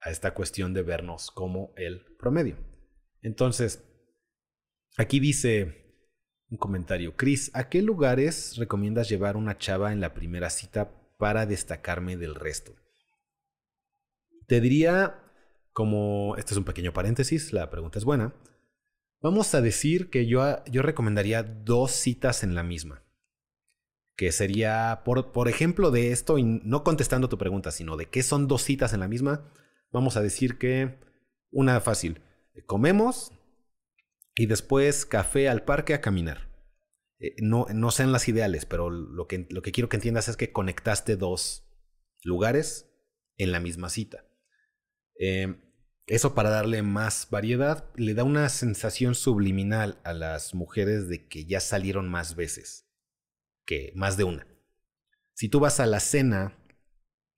[0.00, 2.56] a esta cuestión de vernos como el promedio.
[3.20, 3.84] Entonces,
[4.96, 5.84] aquí dice
[6.50, 11.46] un comentario, Chris, ¿a qué lugares recomiendas llevar una chava en la primera cita para
[11.46, 12.74] destacarme del resto?
[14.46, 15.20] Te diría,
[15.72, 18.34] como, este es un pequeño paréntesis, la pregunta es buena,
[19.20, 23.04] vamos a decir que yo, yo recomendaría dos citas en la misma
[24.18, 28.24] que sería, por, por ejemplo, de esto, y no contestando tu pregunta, sino de qué
[28.24, 29.48] son dos citas en la misma,
[29.92, 30.98] vamos a decir que
[31.52, 32.20] una fácil,
[32.66, 33.31] comemos
[34.35, 36.50] y después café al parque a caminar.
[37.20, 40.37] Eh, no, no sean las ideales, pero lo que, lo que quiero que entiendas es
[40.37, 41.70] que conectaste dos
[42.24, 42.90] lugares
[43.37, 44.24] en la misma cita.
[45.20, 45.62] Eh,
[46.07, 51.44] eso para darle más variedad le da una sensación subliminal a las mujeres de que
[51.44, 52.88] ya salieron más veces
[53.68, 54.46] que más de una.
[55.35, 56.57] Si tú vas a la cena,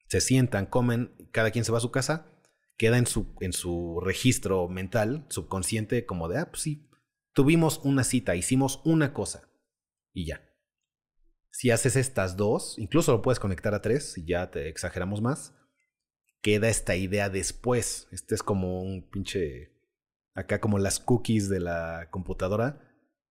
[0.06, 2.30] se sientan, comen, cada quien se va a su casa,
[2.76, 6.88] queda en su, en su registro mental, subconsciente, como de, ah, pues sí,
[7.32, 9.50] tuvimos una cita, hicimos una cosa
[10.12, 10.48] y ya.
[11.50, 15.56] Si haces estas dos, incluso lo puedes conectar a tres, y ya te exageramos más,
[16.42, 18.06] queda esta idea después.
[18.12, 19.72] Este es como un pinche,
[20.34, 22.80] acá como las cookies de la computadora,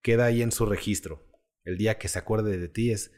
[0.02, 1.29] queda ahí en su registro.
[1.70, 3.12] El día que se acuerde de ti es,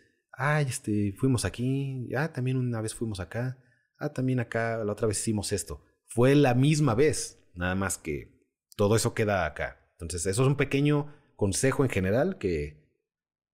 [0.44, 2.10] Ay, este, fuimos aquí.
[2.16, 3.58] Ah, también una vez fuimos acá.
[4.00, 5.86] Ah, también acá, la otra vez hicimos esto.
[6.08, 8.42] Fue la misma vez, nada más que
[8.76, 9.80] todo eso queda acá.
[9.94, 12.90] Entonces, eso es un pequeño consejo en general que,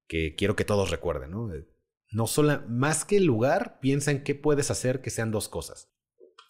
[0.07, 1.53] que quiero que todos recuerden, ¿no?
[1.53, 1.67] Eh,
[2.11, 5.93] no solo, más que el lugar, piensa en qué puedes hacer que sean dos cosas.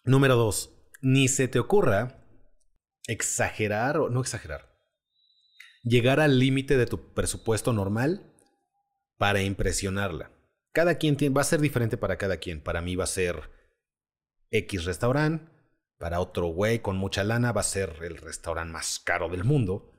[0.03, 2.23] Número dos, ni se te ocurra
[3.07, 4.77] exagerar o no exagerar.
[5.83, 8.26] Llegar al límite de tu presupuesto normal
[9.17, 10.31] para impresionarla.
[10.73, 12.61] Cada quien tiene, va a ser diferente para cada quien.
[12.61, 13.49] Para mí va a ser
[14.51, 15.51] X restaurante,
[15.97, 19.91] para otro güey con mucha lana va a ser el restaurante más caro del mundo.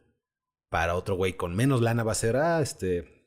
[0.70, 3.18] Para otro güey con menos lana va a ser, ah, este,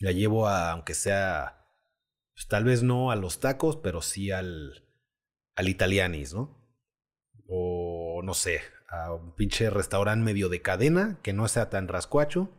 [0.00, 1.66] la llevo a, aunque sea,
[2.34, 4.88] pues, tal vez no a los tacos, pero sí al,
[5.54, 6.58] al italianis, ¿no?
[7.46, 12.50] O no sé, a un pinche restaurante medio de cadena, que no sea tan rascuacho,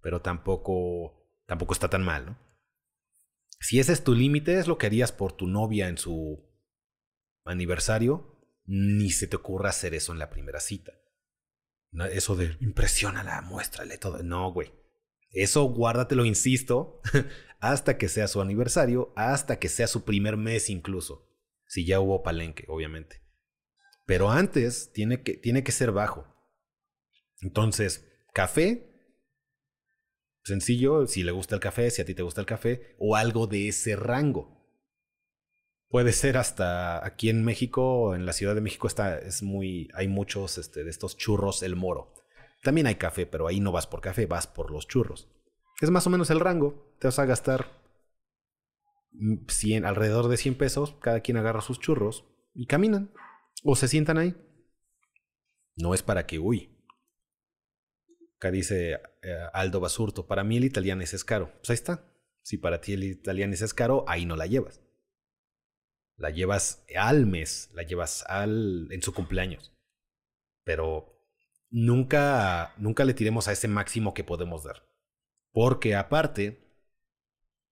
[0.00, 2.38] pero tampoco, tampoco está tan mal, ¿no?
[3.60, 6.46] Si ese es tu límite, es lo que harías por tu novia en su
[7.44, 10.92] aniversario, ni se te ocurra hacer eso en la primera cita.
[12.12, 14.22] Eso de impresiónala, muéstrale todo.
[14.22, 14.72] No, güey.
[15.30, 17.00] Eso guárdatelo, insisto,
[17.60, 21.28] hasta que sea su aniversario, hasta que sea su primer mes incluso.
[21.66, 23.22] Si ya hubo palenque, obviamente.
[24.04, 26.26] Pero antes tiene que, tiene que ser bajo.
[27.40, 28.95] Entonces, café,
[30.46, 33.46] sencillo, si le gusta el café, si a ti te gusta el café, o algo
[33.46, 34.56] de ese rango.
[35.88, 40.08] Puede ser hasta aquí en México, en la Ciudad de México está, es muy, hay
[40.08, 42.14] muchos este, de estos churros El Moro.
[42.62, 45.28] También hay café, pero ahí no vas por café, vas por los churros.
[45.80, 46.96] Es más o menos el rango.
[46.98, 47.66] Te vas a gastar
[49.48, 50.96] 100, alrededor de 100 pesos.
[51.00, 53.12] Cada quien agarra sus churros y caminan.
[53.62, 54.34] O se sientan ahí.
[55.76, 56.75] No es para que, uy.
[58.38, 61.52] Acá dice eh, Aldo Basurto, para mí el italiano es caro.
[61.58, 62.04] Pues ahí está.
[62.42, 64.80] Si para ti el italiano es caro, ahí no la llevas
[66.16, 69.72] la llevas al mes, la llevas al en su cumpleaños.
[70.64, 71.22] Pero
[71.70, 74.88] nunca nunca le tiremos a ese máximo que podemos dar.
[75.52, 76.62] Porque aparte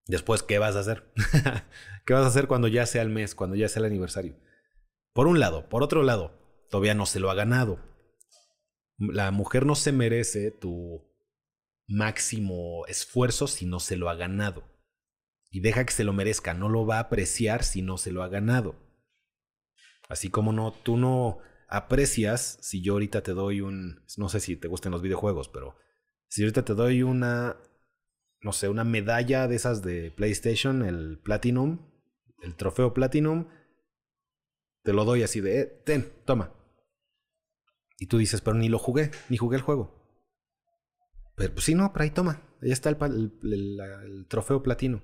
[0.06, 1.12] después qué vas a hacer?
[2.06, 4.36] ¿Qué vas a hacer cuando ya sea el mes, cuando ya sea el aniversario?
[5.12, 6.32] Por un lado, por otro lado,
[6.70, 7.78] todavía no se lo ha ganado.
[8.98, 11.02] La mujer no se merece tu
[11.86, 14.74] máximo esfuerzo si no se lo ha ganado
[15.54, 18.24] y deja que se lo merezca, no lo va a apreciar si no se lo
[18.24, 18.74] ha ganado.
[20.08, 24.56] Así como no, tú no aprecias si yo ahorita te doy un, no sé si
[24.56, 25.76] te gustan los videojuegos, pero
[26.26, 27.56] si ahorita te doy una,
[28.40, 31.88] no sé, una medalla de esas de PlayStation, el Platinum,
[32.42, 33.46] el trofeo Platinum,
[34.82, 36.52] te lo doy así de, eh, ten, toma.
[37.98, 40.02] Y tú dices, pero ni lo jugué, ni jugué el juego.
[41.36, 45.02] Pero pues sí, no, pero ahí toma, ahí está el, el trofeo platino.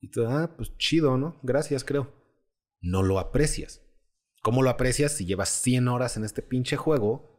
[0.00, 1.40] Y tú, ah, pues chido, ¿no?
[1.42, 2.12] Gracias, creo.
[2.80, 3.82] No lo aprecias.
[4.42, 7.36] ¿Cómo lo aprecias si llevas 100 horas en este pinche juego?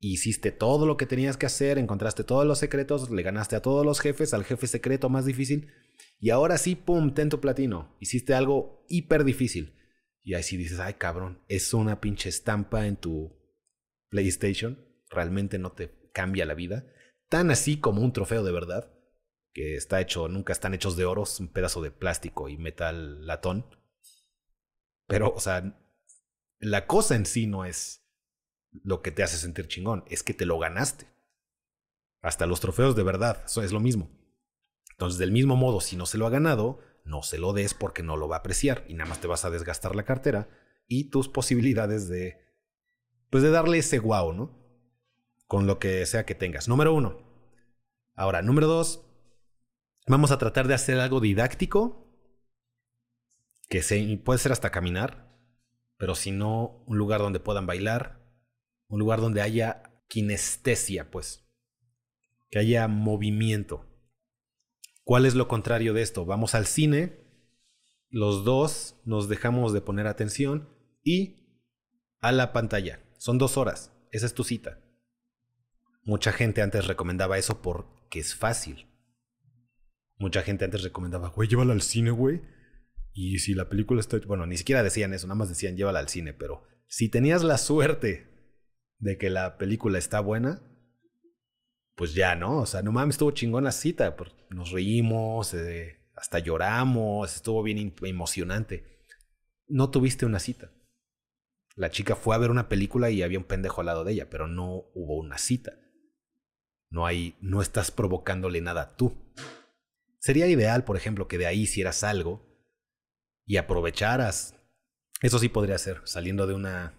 [0.00, 3.86] Hiciste todo lo que tenías que hacer, encontraste todos los secretos, le ganaste a todos
[3.86, 5.70] los jefes, al jefe secreto más difícil,
[6.18, 7.96] y ahora sí, pum, ten tu platino.
[8.00, 9.74] Hiciste algo hiper difícil.
[10.22, 13.32] Y ahí sí dices, ay cabrón, es una pinche estampa en tu
[14.14, 14.78] PlayStation,
[15.10, 16.86] realmente no te cambia la vida,
[17.28, 18.94] tan así como un trofeo de verdad
[19.52, 23.26] que está hecho, nunca están hechos de oro, es un pedazo de plástico y metal
[23.26, 23.66] latón.
[25.08, 25.76] Pero, o sea,
[26.60, 28.06] la cosa en sí no es
[28.84, 31.08] lo que te hace sentir chingón, es que te lo ganaste.
[32.22, 34.16] Hasta los trofeos de verdad, es lo mismo.
[34.92, 38.04] Entonces, del mismo modo, si no se lo ha ganado, no se lo des porque
[38.04, 40.48] no lo va a apreciar y nada más te vas a desgastar la cartera
[40.86, 42.43] y tus posibilidades de,
[43.34, 44.56] pues de darle ese guau, ¿no?
[45.48, 46.68] Con lo que sea que tengas.
[46.68, 47.18] Número uno.
[48.14, 49.04] Ahora, número dos,
[50.06, 52.06] Vamos a tratar de hacer algo didáctico,
[53.70, 55.34] que se, puede ser hasta caminar,
[55.96, 58.22] pero si no, un lugar donde puedan bailar,
[58.88, 61.48] un lugar donde haya kinestesia, pues,
[62.50, 63.86] que haya movimiento.
[65.04, 66.26] ¿Cuál es lo contrario de esto?
[66.26, 67.24] Vamos al cine,
[68.10, 70.68] los dos nos dejamos de poner atención
[71.02, 71.64] y
[72.20, 73.03] a la pantalla.
[73.24, 74.84] Son dos horas, esa es tu cita.
[76.02, 78.86] Mucha gente antes recomendaba eso porque es fácil.
[80.18, 82.42] Mucha gente antes recomendaba, güey, llévala al cine, güey.
[83.14, 84.18] Y si la película está...
[84.26, 86.34] Bueno, ni siquiera decían eso, nada más decían, llévala al cine.
[86.34, 88.28] Pero si tenías la suerte
[88.98, 90.60] de que la película está buena,
[91.94, 92.58] pues ya, ¿no?
[92.58, 94.14] O sea, no mames, estuvo chingón la cita.
[94.50, 98.84] Nos reímos, eh, hasta lloramos, estuvo bien emocionante.
[99.66, 100.73] No tuviste una cita.
[101.74, 104.30] La chica fue a ver una película y había un pendejo al lado de ella,
[104.30, 105.78] pero no hubo una cita.
[106.90, 109.24] No hay, no estás provocándole nada tú
[110.24, 112.40] Sería ideal, por ejemplo, que de ahí hicieras algo
[113.44, 114.54] y aprovecharas.
[115.20, 116.94] Eso sí podría ser, saliendo de una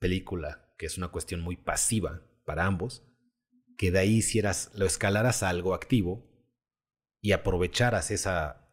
[0.00, 3.04] película que es una cuestión muy pasiva para ambos,
[3.78, 6.28] que de ahí hicieras, lo escalaras a algo activo
[7.20, 8.68] y aprovecharas esa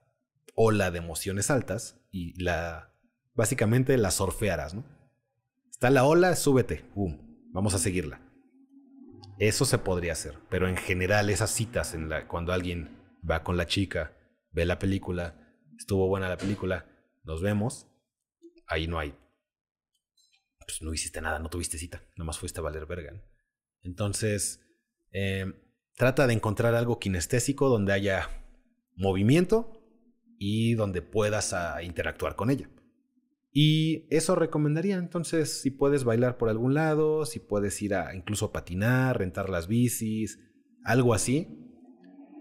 [0.56, 2.96] ola de emociones altas y la
[3.36, 4.84] básicamente la surfearas, ¿no?
[5.82, 6.86] Está la ola, súbete,
[7.54, 8.22] vamos a seguirla.
[9.40, 13.58] Eso se podría hacer, pero en general esas citas en la cuando alguien va con
[13.58, 14.16] la chica,
[14.52, 16.86] ve la película, estuvo buena la película,
[17.24, 17.88] nos vemos,
[18.68, 19.16] ahí no hay
[20.60, 23.20] pues no hiciste nada, no tuviste cita, nomás fuiste a valer verga.
[23.82, 24.62] Entonces,
[25.10, 25.56] em,
[25.96, 28.30] trata de encontrar algo kinestésico donde haya
[28.96, 29.82] movimiento
[30.38, 32.70] y donde puedas ah, interactuar con ella.
[33.54, 38.52] Y eso recomendaría, entonces, si puedes bailar por algún lado, si puedes ir a incluso
[38.52, 40.40] patinar, rentar las bicis,
[40.84, 41.58] algo así.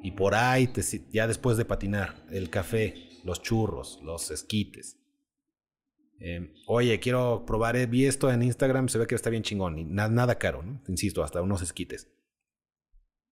[0.03, 0.71] Y por ahí,
[1.11, 2.95] ya después de patinar, el café,
[3.25, 5.01] los churros, los esquites,
[6.21, 9.79] Em, oye, quiero probar, eh, vi esto en Instagram, se ve que está bien chingón,
[9.79, 10.83] y nada caro, ¿no?
[10.87, 12.13] Insisto, hasta unos esquites.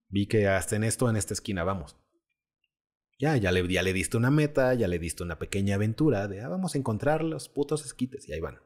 [0.08, 1.98] Vi que hacen esto en esta esquina, vamos.
[3.18, 6.40] Ya, ya le, ya le diste una meta, ya le diste una pequeña aventura de,
[6.40, 8.60] ah, vamos a encontrar los putos esquites, y ahí van.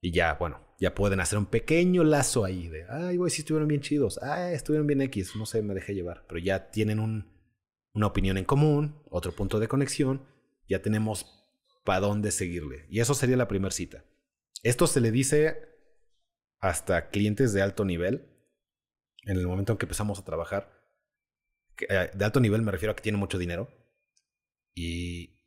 [0.00, 3.68] Y ya, bueno, ya pueden hacer un pequeño lazo ahí de, ay, güey, sí estuvieron
[3.68, 6.24] bien chidos, ay, estuvieron bien X, no sé, me dejé llevar.
[6.28, 7.32] Pero ya tienen un,
[7.94, 10.26] una opinión en común, otro punto de conexión,
[10.68, 11.48] ya tenemos
[11.84, 12.86] para dónde seguirle.
[12.90, 14.04] Y eso sería la primera cita.
[14.64, 15.76] Esto se le dice
[16.58, 18.28] hasta clientes de alto nivel,
[19.24, 20.75] en el momento en que empezamos a trabajar.
[21.88, 23.68] Eh, de alto nivel me refiero a que tiene mucho dinero.
[24.74, 25.40] Y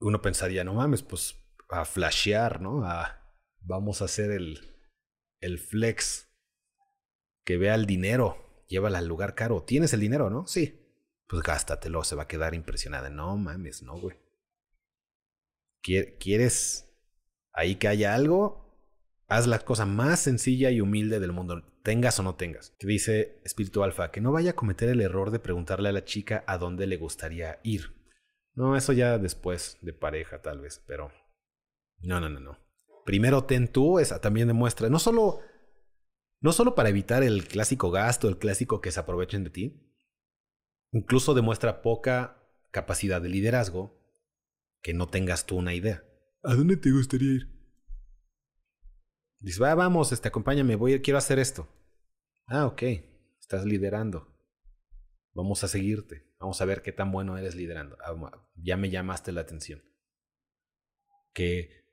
[0.00, 1.36] uno pensaría, no mames, pues
[1.68, 2.84] a flashear, ¿no?
[2.84, 3.22] A,
[3.60, 4.60] vamos a hacer el,
[5.40, 6.28] el flex.
[7.44, 9.62] Que vea el dinero, llévala al lugar caro.
[9.62, 10.46] ¿Tienes el dinero, no?
[10.46, 10.82] Sí.
[11.28, 13.10] Pues gástatelo, se va a quedar impresionada.
[13.10, 14.16] No mames, no, güey.
[16.18, 16.92] ¿Quieres
[17.52, 18.65] ahí que haya algo?
[19.28, 22.74] Haz la cosa más sencilla y humilde del mundo, tengas o no tengas.
[22.78, 26.04] Que dice Espíritu Alfa, que no vaya a cometer el error de preguntarle a la
[26.04, 27.92] chica a dónde le gustaría ir.
[28.54, 31.10] No, eso ya después de pareja tal vez, pero
[31.98, 32.58] no, no, no, no.
[33.04, 35.40] Primero ten tú, esa también demuestra, no solo,
[36.40, 39.92] no solo para evitar el clásico gasto, el clásico que se aprovechen de ti,
[40.92, 44.00] incluso demuestra poca capacidad de liderazgo
[44.82, 46.04] que no tengas tú una idea.
[46.42, 47.55] ¿A dónde te gustaría ir?
[49.40, 51.68] Dices, va, vamos, este, acompáñame, voy, quiero hacer esto.
[52.46, 52.82] Ah, ok,
[53.40, 54.36] estás liderando.
[55.34, 56.26] Vamos a seguirte.
[56.38, 57.96] Vamos a ver qué tan bueno eres liderando.
[58.04, 58.14] Ah,
[58.56, 59.82] ya me llamaste la atención.
[61.32, 61.84] Que,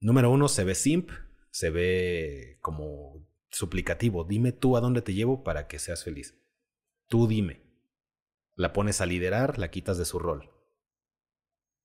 [0.00, 1.10] número uno, se ve simp,
[1.50, 4.24] se ve como suplicativo.
[4.24, 6.36] Dime tú a dónde te llevo para que seas feliz.
[7.08, 7.62] Tú dime.
[8.56, 10.50] La pones a liderar, la quitas de su rol.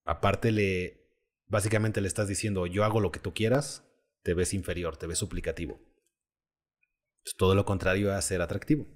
[0.06, 1.08] Aparte le,
[1.47, 3.85] básicamente le estás diciendo, yo hago lo que tú quieras,
[4.26, 5.80] te ves inferior, te ves suplicativo.
[7.23, 8.88] Es todo lo contrario a ser atractivo.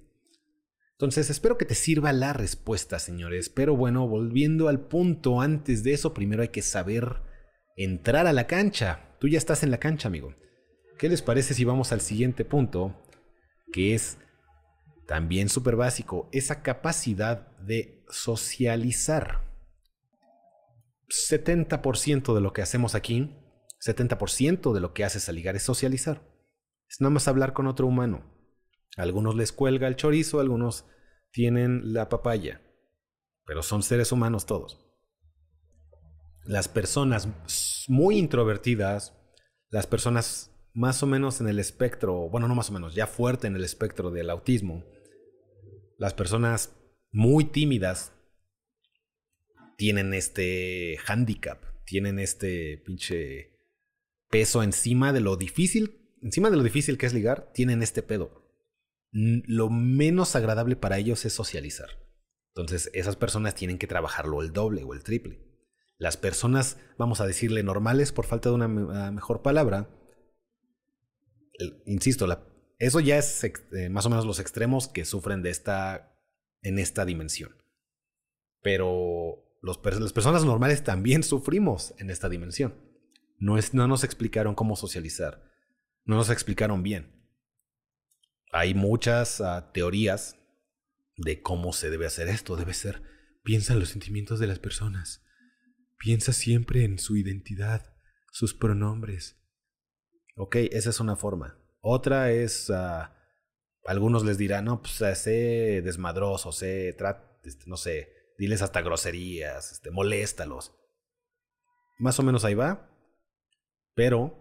[0.93, 3.47] Entonces, espero que te sirva la respuesta, señores.
[3.49, 7.21] Pero bueno, volviendo al punto, antes de eso, primero hay que saber
[7.77, 9.15] entrar a la cancha.
[9.19, 10.34] Tú ya estás en la cancha, amigo.
[10.97, 12.99] ¿Qué les parece si vamos al siguiente punto?
[13.71, 14.17] Que es
[15.05, 19.47] también súper básico, esa capacidad de socializar.
[21.07, 23.36] 70% de lo que hacemos aquí,
[23.80, 26.21] 70% de lo que haces al ligar es socializar.
[26.89, 28.23] Es nada más hablar con otro humano.
[28.97, 30.86] algunos les cuelga el chorizo, algunos
[31.32, 32.61] tienen la papaya,
[33.45, 34.86] pero son seres humanos todos.
[36.43, 37.27] Las personas
[37.88, 39.15] muy introvertidas,
[39.69, 43.47] las personas más o menos en el espectro, bueno, no más o menos, ya fuerte
[43.47, 44.84] en el espectro del autismo,
[45.97, 46.75] las personas
[47.11, 48.13] muy tímidas
[49.77, 53.59] tienen este handicap, tienen este pinche
[54.30, 58.45] peso encima de lo difícil, encima de lo difícil que es ligar, tienen este pedo.
[59.11, 61.89] Lo menos agradable para ellos es socializar.
[62.55, 65.41] Entonces, esas personas tienen que trabajarlo el doble o el triple.
[65.97, 69.89] Las personas, vamos a decirle normales, por falta de una mejor palabra,
[71.86, 72.27] insisto,
[72.77, 76.17] eso ya es eh, más o menos los extremos que sufren de esta,
[76.61, 77.55] en esta dimensión.
[78.61, 82.89] Pero las personas normales también sufrimos en esta dimensión.
[83.40, 85.44] No, es, no nos explicaron cómo socializar.
[86.06, 87.20] No nos explicaron bien.
[88.52, 90.38] Hay muchas ah, teorías
[91.18, 92.56] de cómo se debe hacer esto.
[92.56, 93.02] Debe ser,
[93.44, 95.24] piensa en los sentimientos de las personas.
[95.98, 97.94] Piensa siempre en su identidad,
[98.32, 99.38] sus pronombres.
[100.36, 101.58] Ok, esa es una forma.
[101.82, 103.08] Otra es, uh,
[103.86, 106.90] algunos les dirán, no, pues sé desmadroso, sé,
[107.44, 110.74] este, no sé, diles hasta groserías, este, moléstalos.
[111.98, 112.89] Más o menos ahí va,
[114.00, 114.34] pero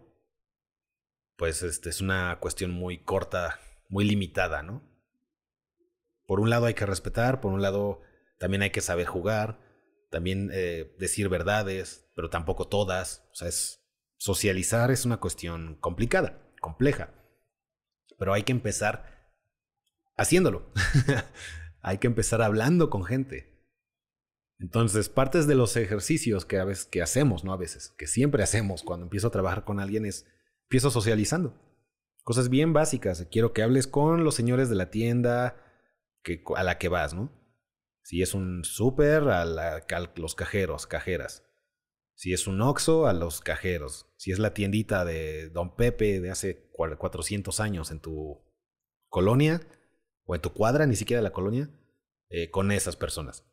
[1.37, 4.89] pues este, es una cuestión muy corta, muy limitada, ¿no?
[6.29, 8.01] Por un lado hay que respetar, por un lado
[8.39, 9.59] también hay que saber jugar,
[10.13, 13.29] también eh, decir verdades, pero tampoco todas.
[13.33, 13.81] O sea, es,
[14.17, 17.13] socializar es una cuestión complicada, compleja.
[18.17, 19.35] Pero hay que empezar
[20.17, 20.73] haciéndolo.
[21.83, 23.48] hay que empezar hablando con gente.
[24.59, 28.43] Entonces, partes de los ejercicios que a veces que hacemos, no a veces, que siempre
[28.43, 30.27] hacemos cuando empiezo a trabajar con alguien es
[30.65, 31.55] empiezo socializando.
[32.25, 33.27] Cosas bien básicas.
[33.31, 35.57] Quiero que hables con los señores de la tienda
[36.57, 37.33] a la que vas, ¿no?
[38.03, 39.45] Si es un súper, a,
[40.17, 41.45] los cajeros, cajeras.
[42.15, 44.13] Si es un Oxxo, a los cajeros.
[44.17, 48.43] Si es la tiendita de Don Pepe de hace 400 años en tu
[49.09, 49.61] colonia,
[50.25, 51.71] o en tu cuadra, ni siquiera la colonia,
[52.29, 53.47] eh, con esas personas.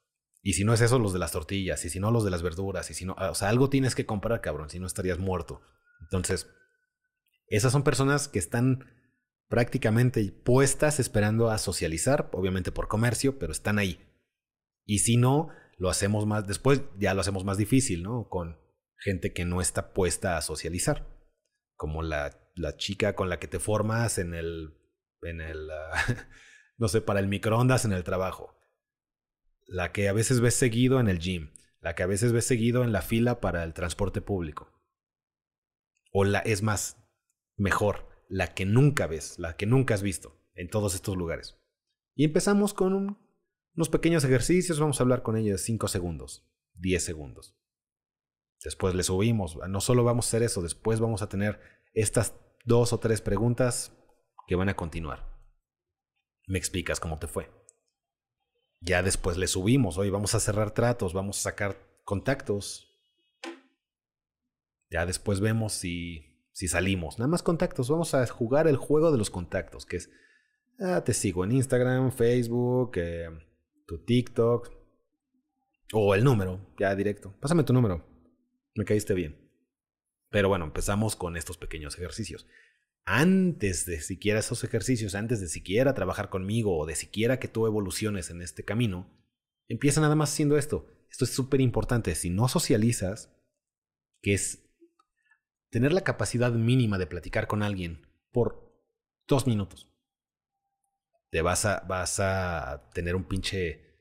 [0.48, 2.44] Y si no es eso, los de las tortillas, y si no, los de las
[2.44, 5.64] verduras, y si no, o sea, algo tienes que comprar, cabrón, si no estarías muerto.
[6.02, 6.48] Entonces,
[7.48, 8.86] esas son personas que están
[9.48, 14.08] prácticamente puestas esperando a socializar, obviamente por comercio, pero están ahí.
[14.86, 18.30] Y si no, lo hacemos más, después ya lo hacemos más difícil, ¿no?
[18.30, 18.60] Con
[19.00, 21.08] gente que no está puesta a socializar,
[21.74, 24.78] como la, la chica con la que te formas en el,
[25.24, 26.06] en el, ah,
[26.78, 28.55] no sé, para el microondas en el trabajo,
[29.66, 31.52] la que a veces ves seguido en el gym,
[31.82, 34.72] la que a veces ves seguido en la fila para el transporte público.
[36.12, 36.98] O la, es más,
[37.58, 41.58] mejor, la que nunca ves, la que nunca has visto en todos estos lugares.
[42.16, 43.26] Y empezamos con un
[43.76, 47.58] unos pequeños ejercicios, vamos a hablar con ella 5 segundos, 10 segundos.
[48.64, 51.60] Después le subimos, no solo vamos a hacer eso, después vamos a tener
[51.94, 53.92] estas dos o tres preguntas
[54.48, 55.30] que van a continuar.
[56.48, 57.52] Me explicas cómo te fue.
[58.86, 62.96] Ya después le subimos, hoy vamos a cerrar tratos, vamos a sacar contactos.
[64.92, 67.18] Ya después vemos si, si salimos.
[67.18, 70.12] Nada más contactos, vamos a jugar el juego de los contactos, que es,
[70.80, 73.28] ah, te sigo en Instagram, Facebook, eh,
[73.88, 74.72] tu TikTok
[75.92, 77.36] o el número, ya directo.
[77.40, 78.06] Pásame tu número.
[78.76, 79.36] Me caíste bien.
[80.30, 82.46] Pero bueno, empezamos con estos pequeños ejercicios.
[83.06, 87.68] Antes de siquiera esos ejercicios, antes de siquiera trabajar conmigo o de siquiera que tú
[87.68, 89.10] evoluciones en este camino,
[89.68, 90.88] empieza nada más haciendo esto.
[91.10, 92.16] Esto es súper importante.
[92.16, 93.32] Si no socializas,
[94.22, 94.64] que es
[95.70, 98.74] tener la capacidad mínima de platicar con alguien por
[99.28, 99.88] dos minutos
[101.36, 104.00] te vas a, vas a tener un pinche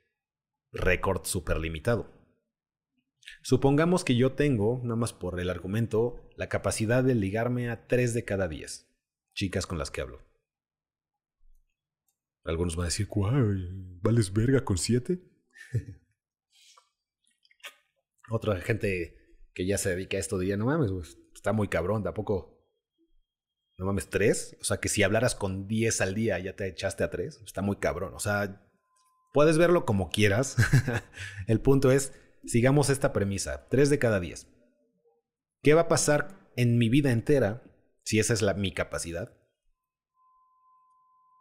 [0.70, 2.08] récord súper limitado.
[3.42, 8.14] Supongamos que yo tengo, nada más por el argumento, la capacidad de ligarme a 3
[8.14, 8.88] de cada 10
[9.34, 10.22] chicas con las que hablo.
[12.44, 13.08] Algunos van a decir,
[14.02, 15.20] ¿vales verga con 7?
[18.30, 19.16] Otra gente
[19.54, 20.90] que ya se dedica a esto diría, no mames,
[21.34, 22.54] está muy cabrón, tampoco
[23.78, 24.56] no mames, tres.
[24.60, 27.40] O sea, que si hablaras con 10 al día ya te echaste a tres.
[27.44, 28.14] Está muy cabrón.
[28.14, 28.62] O sea,
[29.32, 30.56] puedes verlo como quieras.
[31.46, 32.12] El punto es,
[32.44, 33.66] sigamos esta premisa.
[33.68, 34.46] Tres de cada diez.
[35.62, 37.62] ¿Qué va a pasar en mi vida entera
[38.04, 39.36] si esa es la, mi capacidad?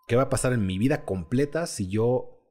[0.07, 2.41] ¿Qué va a pasar en mi vida completa si yo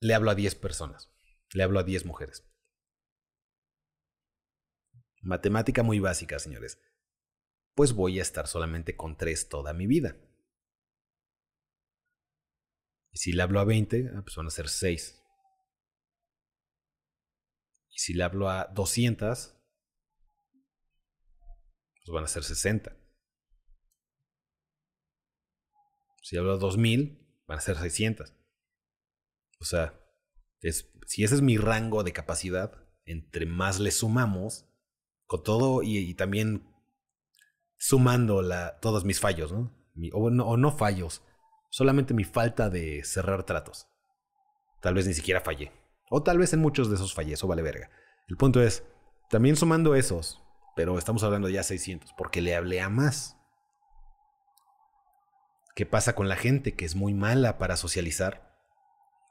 [0.00, 1.10] le hablo a 10 personas?
[1.54, 2.44] Le hablo a 10 mujeres.
[5.22, 6.78] Matemática muy básica, señores
[7.76, 10.16] pues voy a estar solamente con tres toda mi vida.
[13.12, 15.22] Y si le hablo a 20, ah, pues van a ser 6.
[17.90, 19.55] Y si le hablo a 200,
[22.06, 22.96] pues van a ser 60.
[26.22, 28.32] Si hablo a 2000, van a ser 600.
[29.60, 30.00] O sea,
[30.60, 32.72] si ese es mi rango de capacidad,
[33.04, 34.66] entre más le sumamos,
[35.26, 36.72] con todo y también
[37.76, 39.76] sumando la, todos mis fallos, ¿no?
[40.12, 40.72] o, ¿no?
[40.72, 41.22] fallos,
[41.70, 43.88] solamente mi falta de cerrar tratos.
[44.80, 45.72] Tal vez ni siquiera fallé.
[46.10, 47.90] O tal vez en muchos de esos fallé, eso vale verga.
[48.28, 48.84] El punto es,
[49.28, 50.45] también sumando esos,
[50.76, 53.38] pero estamos hablando ya 600, porque le hablé a más.
[55.74, 58.54] ¿Qué pasa con la gente que es muy mala para socializar?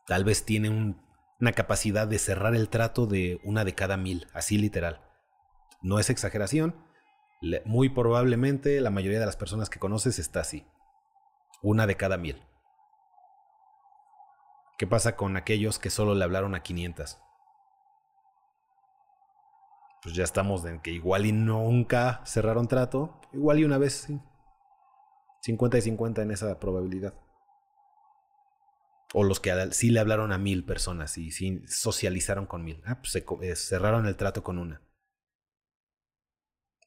[0.07, 0.95] Tal vez tiene
[1.39, 5.01] una capacidad de cerrar el trato de una de cada mil, así literal.
[5.81, 6.75] No es exageración,
[7.63, 10.65] muy probablemente la mayoría de las personas que conoces está así.
[11.61, 12.41] Una de cada mil.
[14.79, 17.19] ¿Qué pasa con aquellos que solo le hablaron a 500?
[20.05, 24.21] Pues ya estamos en que igual y nunca cerraron trato, igual y una vez sí.
[25.41, 27.15] 50 y 50 en esa probabilidad.
[29.15, 32.83] O los que sí le hablaron a mil personas y sí socializaron con mil.
[32.85, 34.83] Ah, pues se, eh, cerraron el trato con una.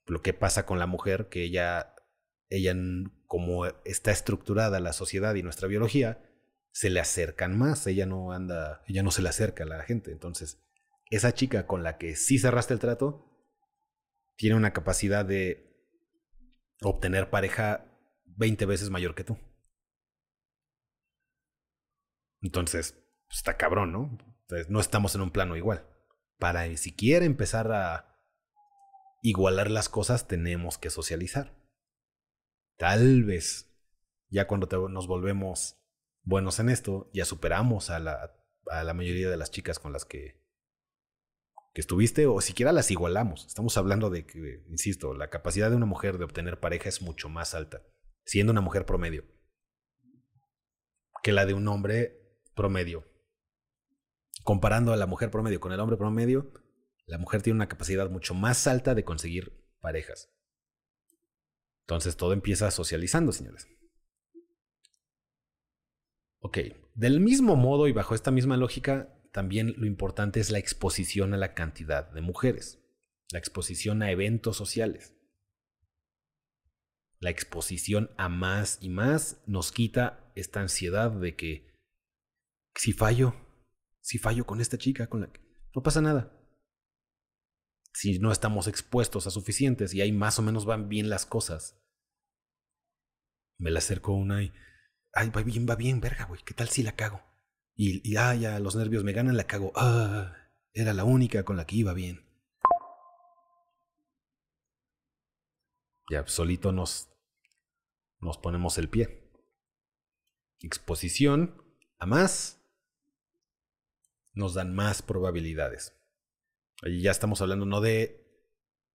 [0.07, 1.97] Lo que pasa con la mujer, que ella,
[2.51, 2.77] ella,
[3.27, 6.23] como está estructurada la sociedad y nuestra biología,
[6.71, 7.85] se le acercan más.
[7.89, 10.13] Ella no anda, ella no se le acerca a la gente.
[10.13, 10.63] Entonces,
[11.11, 13.25] esa chica con la que sí cerraste el trato,
[14.37, 15.69] tiene una capacidad de
[16.83, 17.87] obtener pareja
[18.25, 19.37] 20 veces mayor que tú.
[22.41, 22.93] Entonces,
[23.27, 24.19] pues, está cabrón, ¿no?
[24.43, 25.87] Entonces, no estamos en un plano igual.
[26.39, 28.23] Para siquiera empezar a
[29.23, 31.53] igualar las cosas, tenemos que socializar.
[32.77, 33.77] Tal vez,
[34.31, 35.77] ya cuando nos volvemos
[36.23, 38.37] buenos en esto, ya superamos a la,
[38.71, 40.41] a la mayoría de las chicas con las que
[41.73, 43.47] que estuviste o siquiera las igualamos.
[43.47, 47.29] Estamos hablando de que, insisto, la capacidad de una mujer de obtener pareja es mucho
[47.29, 47.83] más alta,
[48.25, 49.25] siendo una mujer promedio,
[51.23, 52.19] que la de un hombre
[52.55, 53.05] promedio.
[54.45, 56.53] Comparando a la mujer promedio con el hombre promedio,
[57.07, 60.31] la mujer tiene una capacidad mucho más alta de conseguir parejas.
[61.83, 63.67] Entonces todo empieza socializando, señores.
[66.41, 66.59] Ok,
[66.95, 71.37] del mismo modo y bajo esta misma lógica, también lo importante es la exposición a
[71.37, 72.79] la cantidad de mujeres,
[73.31, 75.15] la exposición a eventos sociales.
[77.21, 81.75] La exposición a más y más nos quita esta ansiedad de que
[82.77, 83.35] si fallo,
[84.01, 85.41] si fallo con esta chica, con la que
[85.75, 86.33] no pasa nada.
[87.93, 91.77] Si no estamos expuestos a suficientes y ahí más o menos van bien las cosas.
[93.59, 94.53] Me la acerco una y,
[95.13, 97.28] ay, va bien, va bien, verga, güey, ¿qué tal si la cago?
[97.81, 99.71] Y, ah, ya los nervios me ganan, la cago.
[99.77, 100.35] Ah,
[100.73, 102.27] era la única con la que iba bien.
[106.11, 107.09] Ya solito nos,
[108.19, 109.31] nos ponemos el pie.
[110.61, 111.63] Exposición
[112.01, 112.61] a más
[114.33, 115.95] nos dan más probabilidades.
[116.83, 118.27] Ya estamos hablando no de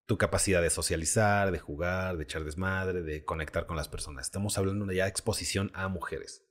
[0.08, 4.26] tu capacidad de socializar, de jugar, de echar desmadre, de conectar con las personas.
[4.26, 6.44] Estamos hablando de exposición a mujeres.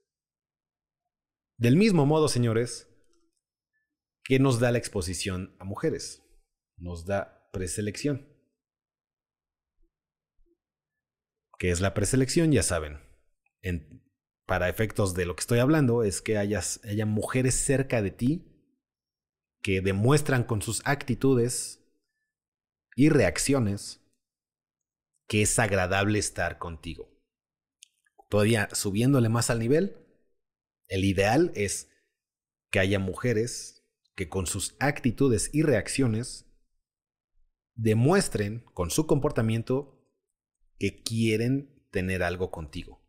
[1.63, 2.93] Del mismo modo, señores,
[4.25, 6.21] ¿qué nos da la exposición a mujeres?
[6.75, 8.27] Nos da preselección.
[11.57, 12.51] ¿Qué es la preselección?
[12.51, 12.99] Ya saben.
[14.45, 18.45] para efectos de lo que estoy hablando, es que hayas, haya mujeres cerca de ti
[19.61, 21.79] que demuestran con sus actitudes
[22.97, 24.05] y reacciones
[25.29, 27.09] que es agradable estar contigo.
[28.27, 30.02] Todavía subiéndole más al nivel,
[30.87, 31.89] el ideal es
[32.71, 36.45] que haya mujeres que con sus actitudes y reacciones
[37.75, 40.03] demuestren con su comportamiento
[40.77, 43.01] que quieren tener algo contigo.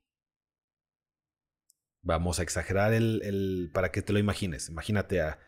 [2.02, 4.68] Vamos a exagerar el, para que te lo imagines.
[4.68, 5.38] Imagínate a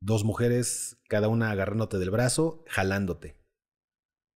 [0.00, 3.38] dos mujeres, cada una agarrándote del brazo, jalándote.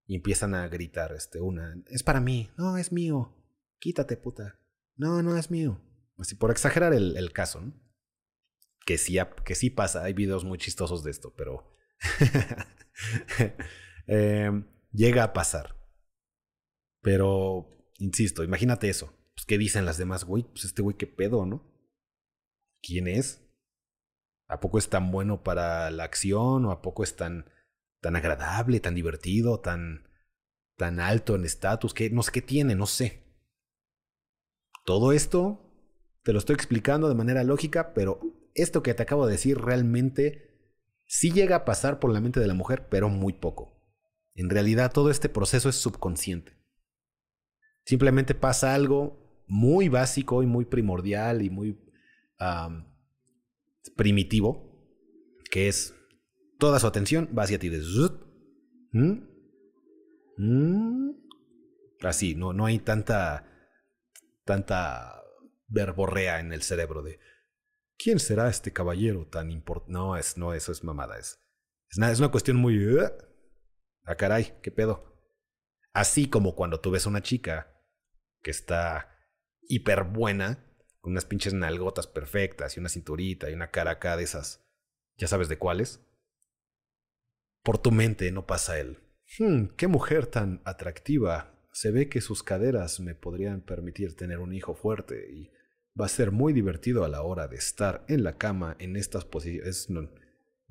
[0.06, 3.34] Y empiezan a gritar, este, una, es para mí, no, es mío,
[3.78, 4.60] quítate puta,
[4.96, 5.80] no, no es mío.
[6.18, 7.72] Así por exagerar el, caso, ¿no?
[8.86, 11.74] Que sí, que sí pasa, hay videos muy chistosos de esto, pero
[14.06, 15.76] em, llega a pasar.
[17.00, 19.12] Pero, insisto, imagínate eso.
[19.34, 20.24] Pues, ¿Qué dicen las demás?
[20.24, 21.70] Güey, pues este güey, qué pedo, ¿no?
[22.82, 23.42] ¿Quién es?
[24.48, 26.66] ¿A poco es tan bueno para la acción?
[26.66, 27.50] ¿O a poco es tan,
[28.00, 30.08] tan agradable, tan divertido, tan,
[30.76, 31.94] tan alto en estatus?
[32.12, 33.24] No sé qué tiene, no sé.
[34.84, 35.63] Todo esto
[36.24, 38.20] te lo estoy explicando de manera lógica, pero
[38.54, 40.50] esto que te acabo de decir realmente
[41.06, 43.74] sí llega a pasar por la mente de la mujer, pero muy poco.
[44.34, 46.52] En realidad todo este proceso es subconsciente.
[47.84, 51.78] Simplemente pasa algo muy básico y muy primordial y muy
[53.94, 54.72] primitivo,
[55.50, 55.94] que es
[56.58, 57.82] toda su atención va hacia ti de...
[62.00, 63.46] Así, no, no hay tanta,
[64.44, 65.23] tanta
[65.74, 67.18] verborrea en el cerebro de
[67.98, 69.92] ¿quién será este caballero tan importante?
[69.92, 71.18] No, es, no, eso es mamada.
[71.18, 71.40] Es,
[71.90, 72.78] es, es una cuestión muy...
[74.04, 75.14] ah, caray, ¿qué pedo?
[75.92, 77.72] Así como cuando tú ves a una chica
[78.42, 79.10] que está
[79.62, 80.66] hiper buena,
[81.00, 84.66] con unas pinches nalgotas perfectas y una cinturita y una cara acá de esas,
[85.16, 86.00] ya sabes de cuáles.
[87.62, 88.98] Por tu mente no pasa el,
[89.38, 91.52] hmm, qué mujer tan atractiva.
[91.72, 95.50] Se ve que sus caderas me podrían permitir tener un hijo fuerte y
[96.00, 99.24] va a ser muy divertido a la hora de estar en la cama en estas
[99.24, 99.88] posiciones.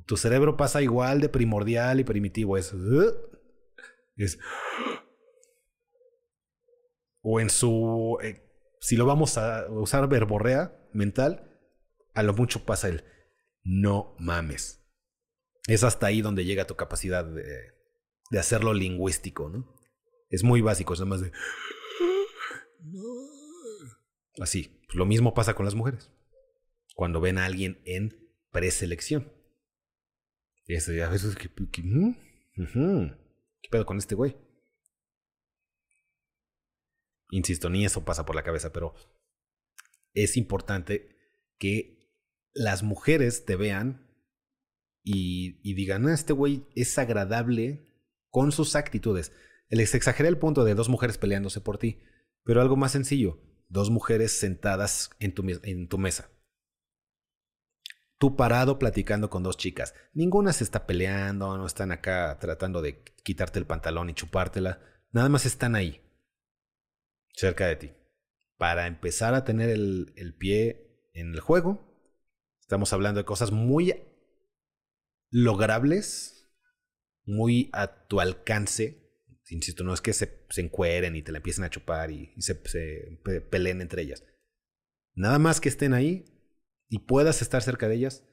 [0.06, 2.58] tu cerebro pasa igual de primordial y primitivo.
[2.58, 2.74] Es.
[4.18, 4.40] es
[7.22, 8.18] o en su.
[8.22, 8.42] Eh,
[8.80, 11.58] si lo vamos a usar verborrea mental,
[12.14, 13.04] a lo mucho pasa el
[13.64, 14.82] no mames.
[15.68, 17.72] Es hasta ahí donde llega tu capacidad de,
[18.30, 19.74] de hacerlo lingüístico, ¿no?
[20.30, 21.32] Es muy básico, es más de...
[24.42, 26.12] Así, lo mismo pasa con las mujeres.
[26.96, 29.32] Cuando ven a alguien en preselección.
[30.66, 31.84] Y eso, a veces, ¿qué, qué,
[32.56, 34.38] ¿qué pedo con este güey?
[37.32, 38.94] Insisto, ni eso pasa por la cabeza, pero
[40.14, 41.10] es importante
[41.58, 42.12] que
[42.54, 44.08] las mujeres te vean
[45.04, 47.94] y, y digan, ah, este güey es agradable
[48.30, 49.34] con sus actitudes.
[49.70, 52.04] Les exageré el punto de dos mujeres peleándose por ti,
[52.44, 53.40] pero algo más sencillo,
[53.74, 55.44] dos mujeres sentadas en tu,
[55.90, 56.30] tu mesa.
[58.20, 59.96] Tú parado platicando con dos chicas.
[60.14, 64.80] Ninguna se está peleando, no están acá tratando de quitarte el pantalón y chupártela.
[65.12, 66.02] Nada más están ahí,
[67.34, 67.94] cerca de ti.
[68.58, 71.84] Para empezar a tener el pie en el juego,
[72.62, 73.94] estamos hablando de cosas muy
[75.32, 76.48] logrables,
[77.26, 79.03] muy a tu alcance.
[79.54, 82.60] Insisto, no es que se, se encueren y te la empiecen a chupar y, se,
[82.66, 83.20] se
[83.52, 84.24] peleen entre ellas.
[85.14, 86.26] Nada más que estén ahí
[86.90, 88.24] y puedas estar cerca de ellas,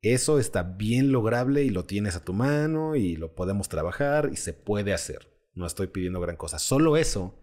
[0.00, 4.36] eso está bien lograble y lo tienes a tu mano y lo podemos trabajar y
[4.36, 5.28] se puede hacer.
[5.54, 6.60] No estoy pidiendo gran cosa.
[6.60, 7.34] Solo eso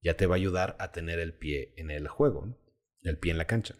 [0.00, 2.56] ya te va a ayudar a tener el pie en el juego,
[3.02, 3.74] el pie en la cancha.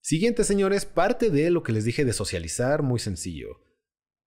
[0.00, 3.63] Siguiente, señores, parte de lo que les dije de socializar, muy sencillo.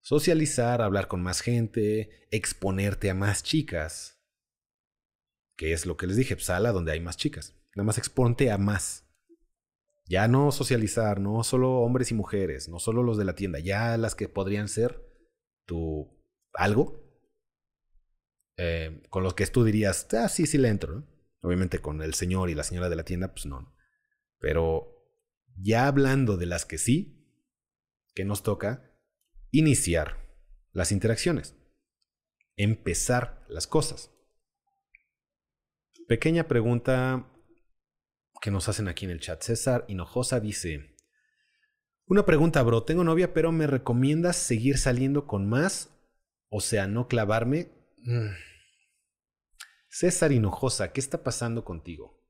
[0.00, 4.22] Socializar, hablar con más gente, exponerte a más chicas.
[5.56, 6.38] ¿Qué es lo que les dije?
[6.38, 7.56] Sala donde hay más chicas.
[7.74, 9.04] Nada más exponte a más.
[10.06, 13.96] Ya no socializar, no solo hombres y mujeres, no solo los de la tienda, ya
[13.98, 15.04] las que podrían ser
[15.66, 16.16] tu
[16.54, 17.08] algo,
[18.56, 21.06] eh, con los que tú dirías, ah, sí, sí le entro.
[21.40, 23.72] Obviamente con el señor y la señora de la tienda, pues no.
[24.38, 25.06] Pero
[25.56, 27.24] ya hablando de las que sí,
[28.14, 28.87] que nos toca
[29.50, 30.16] iniciar
[30.72, 31.56] las interacciones,
[32.56, 34.10] empezar las cosas.
[36.06, 37.30] Pequeña pregunta
[38.40, 39.42] que nos hacen aquí en el chat.
[39.42, 40.96] César Hinojosa dice,
[42.06, 45.90] una pregunta, bro, tengo novia, pero ¿me recomiendas seguir saliendo con más?
[46.48, 47.68] O sea, no clavarme.
[47.98, 48.30] Mm.
[49.90, 52.24] César Hinojosa, ¿qué está pasando contigo?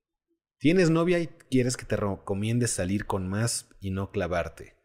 [0.59, 4.78] ¿Tienes novia y quieres que te recomiendes salir con más y no clavarte?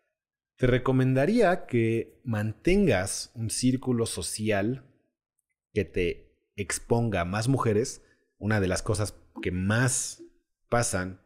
[0.57, 4.85] Te recomendaría que mantengas un círculo social
[5.73, 8.03] que te exponga a más mujeres.
[8.37, 10.23] Una de las cosas que más
[10.69, 11.21] pasan,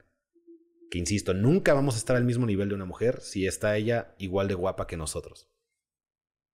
[0.90, 4.16] que insisto, nunca vamos a estar al mismo nivel de una mujer si está ella
[4.18, 5.50] igual de guapa que nosotros.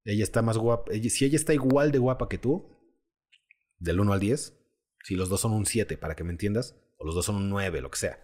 [0.05, 2.69] Ella está más guapa, si ella está igual de guapa que tú,
[3.77, 4.59] del 1 al 10,
[5.03, 7.49] si los dos son un 7, para que me entiendas, o los dos son un
[7.49, 8.19] 9, lo que sea.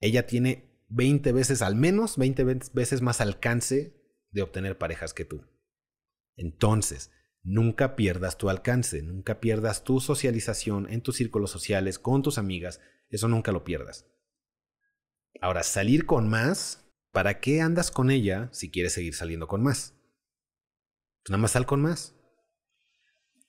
[0.00, 3.94] Ella tiene 20 veces, al menos 20 veces más alcance
[4.30, 5.44] de obtener parejas que tú.
[6.36, 7.10] Entonces,
[7.42, 12.80] nunca pierdas tu alcance, nunca pierdas tu socialización en tus círculos sociales, con tus amigas,
[13.08, 14.06] eso nunca lo pierdas.
[15.40, 19.94] Ahora, salir con más, ¿para qué andas con ella si quieres seguir saliendo con más?
[21.22, 22.14] Pues nada más sal con más.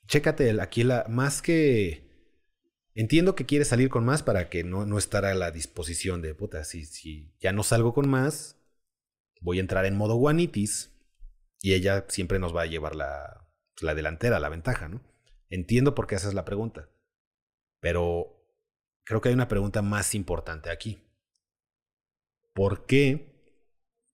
[0.07, 2.02] Chécate aquí la, más que
[2.95, 6.63] Entiendo que quieres salir con más para que no, no a la disposición de, puta,
[6.63, 8.59] si, si ya no salgo con más,
[9.41, 10.91] voy a entrar en modo guanitis
[11.61, 13.47] y ella siempre nos va a llevar la,
[13.81, 15.01] la delantera, la ventaja, ¿no?
[15.49, 16.89] Entiendo por qué haces la pregunta,
[17.79, 18.43] pero
[19.03, 21.01] creo que hay una pregunta más importante aquí.
[22.53, 23.33] ¿Por qué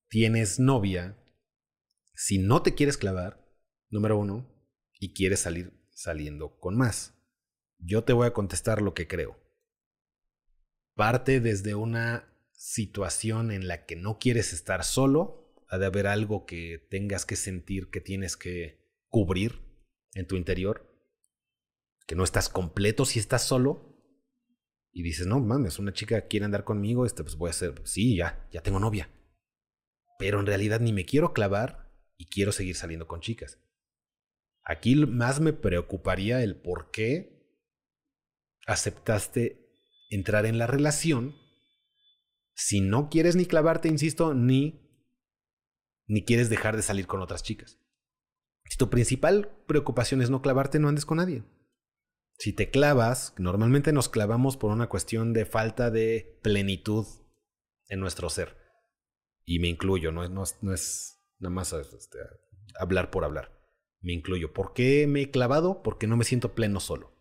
[0.10, 1.18] tienes novia
[2.14, 3.46] si no te quieres clavar,
[3.90, 4.50] número uno,
[5.00, 7.19] y quieres salir saliendo con más?
[7.80, 9.38] Yo te voy a contestar lo que creo.
[10.96, 16.46] Parte desde una situación en la que no quieres estar solo, ha de haber algo
[16.46, 19.62] que tengas que sentir que tienes que cubrir
[20.14, 20.86] en tu interior,
[22.06, 23.90] que no estás completo si estás solo,
[24.92, 28.18] y dices, no mames, una chica quiere andar conmigo, este, pues voy a hacer, sí,
[28.18, 29.10] ya, ya tengo novia.
[30.18, 33.60] Pero en realidad ni me quiero clavar y quiero seguir saliendo con chicas.
[34.64, 37.39] Aquí más me preocuparía el por qué
[38.66, 39.70] aceptaste
[40.10, 41.36] entrar en la relación
[42.54, 44.82] si no quieres ni clavarte, insisto, ni,
[46.08, 47.80] ni quieres dejar de salir con otras chicas.
[48.66, 51.44] Si tu principal preocupación es no clavarte, no andes con nadie.
[52.38, 57.06] Si te clavas, normalmente nos clavamos por una cuestión de falta de plenitud
[57.88, 58.58] en nuestro ser.
[59.46, 62.20] Y me incluyo, no, no, no es nada más este,
[62.78, 63.58] hablar por hablar.
[64.02, 64.54] Me incluyo.
[64.54, 65.82] ¿Por qué me he clavado?
[65.82, 67.19] Porque no me siento pleno solo.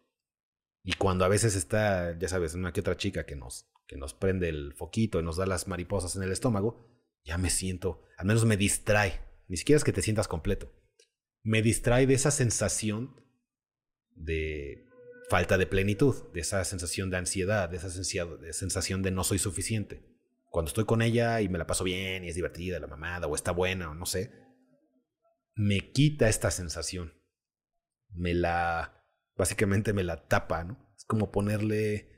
[0.89, 4.14] Y cuando a veces está, ya sabes, una que otra chica que nos, que nos
[4.14, 6.89] prende el foquito y nos da las mariposas en el estómago,
[7.26, 9.20] ya me siento, al menos me distrae.
[9.49, 10.72] Ni siquiera es que te sientas completo.
[11.43, 13.20] Me distrae de esa sensación
[14.14, 14.86] de
[15.28, 20.07] falta de plenitud, de esa sensación de ansiedad, de esa sensación de no soy suficiente.
[20.49, 23.34] Cuando estoy con ella y me la paso bien y es divertida la mamada o
[23.34, 24.32] está buena o no sé,
[25.55, 27.12] me quita esta sensación.
[28.09, 28.97] Me la,
[29.39, 30.93] básicamente me la tapa, ¿no?
[30.97, 32.11] Es como ponerle,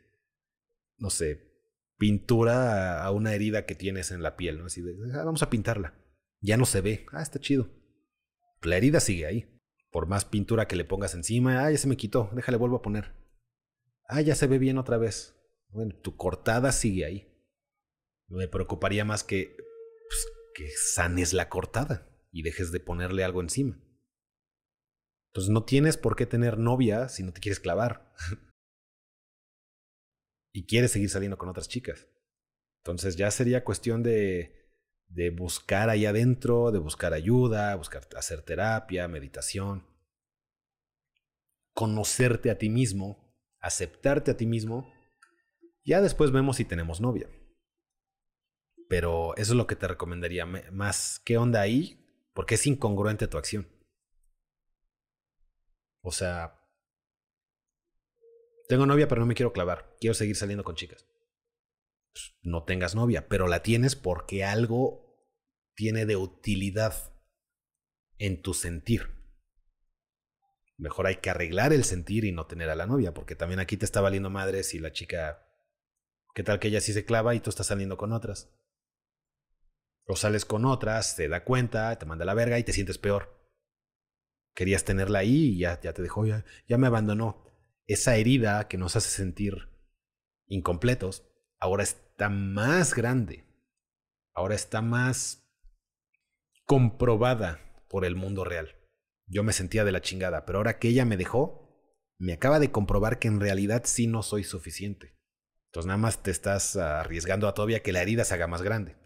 [0.97, 1.51] no sé,
[1.99, 4.67] pintura a una herida que tienes en la piel, ¿no?
[4.67, 5.95] Así de, ah, vamos a pintarla.
[6.41, 7.07] Ya no se ve.
[7.13, 7.69] Ah, está chido.
[8.63, 9.61] La herida sigue ahí.
[9.93, 12.83] Por más pintura que le pongas encima, ah, ya se me quitó, déjale, vuelvo a
[12.83, 13.13] poner.
[14.09, 15.37] Ah, ya se ve bien otra vez.
[15.69, 17.29] Bueno, tu cortada sigue ahí.
[18.29, 23.79] Me preocuparía más que, pues, que sanes la cortada y dejes de ponerle algo encima.
[25.31, 28.13] Entonces no tienes por qué tener novia si no te quieres clavar.
[30.53, 32.09] y quieres seguir saliendo con otras chicas.
[32.83, 34.75] Entonces ya sería cuestión de,
[35.09, 39.87] de buscar ahí adentro, de buscar ayuda, buscar hacer terapia, meditación,
[41.75, 44.93] conocerte a ti mismo, aceptarte a ti mismo.
[45.85, 47.29] Ya después vemos si tenemos novia.
[48.89, 51.21] Pero eso es lo que te recomendaría más.
[51.25, 52.05] ¿Qué onda ahí?
[52.33, 53.69] Porque es incongruente tu acción.
[56.03, 56.61] O sea,
[58.69, 59.97] tengo novia, pero no me quiero clavar.
[60.01, 61.07] Quiero seguir saliendo con chicas.
[62.13, 65.11] Pues, no tengas novia, pero la tienes porque algo
[65.75, 66.95] tiene de utilidad
[68.19, 69.21] en tu sentir.
[70.77, 73.77] Mejor hay que arreglar el sentir y no tener a la novia, porque también aquí
[73.77, 75.47] te está valiendo madre si la chica.
[76.35, 78.51] ¿Qué tal que ella sí se clava y tú estás saliendo con otras?
[80.07, 83.40] O sales con otras, te da cuenta, te manda la verga y te sientes peor.
[84.61, 87.47] Querías tenerla ahí y ya, ya te dejó, ya, ya me abandonó
[87.87, 89.71] esa herida que nos hace sentir
[90.49, 91.25] incompletos,
[91.59, 93.47] ahora está más grande,
[94.35, 95.51] ahora está más
[96.67, 97.59] comprobada
[97.89, 98.77] por el mundo real.
[99.27, 102.71] Yo me sentía de la chingada, pero ahora que ella me dejó, me acaba de
[102.71, 105.17] comprobar que en realidad sí no soy suficiente.
[105.69, 108.99] Entonces nada más te estás arriesgando a todavía que la herida se haga más grande.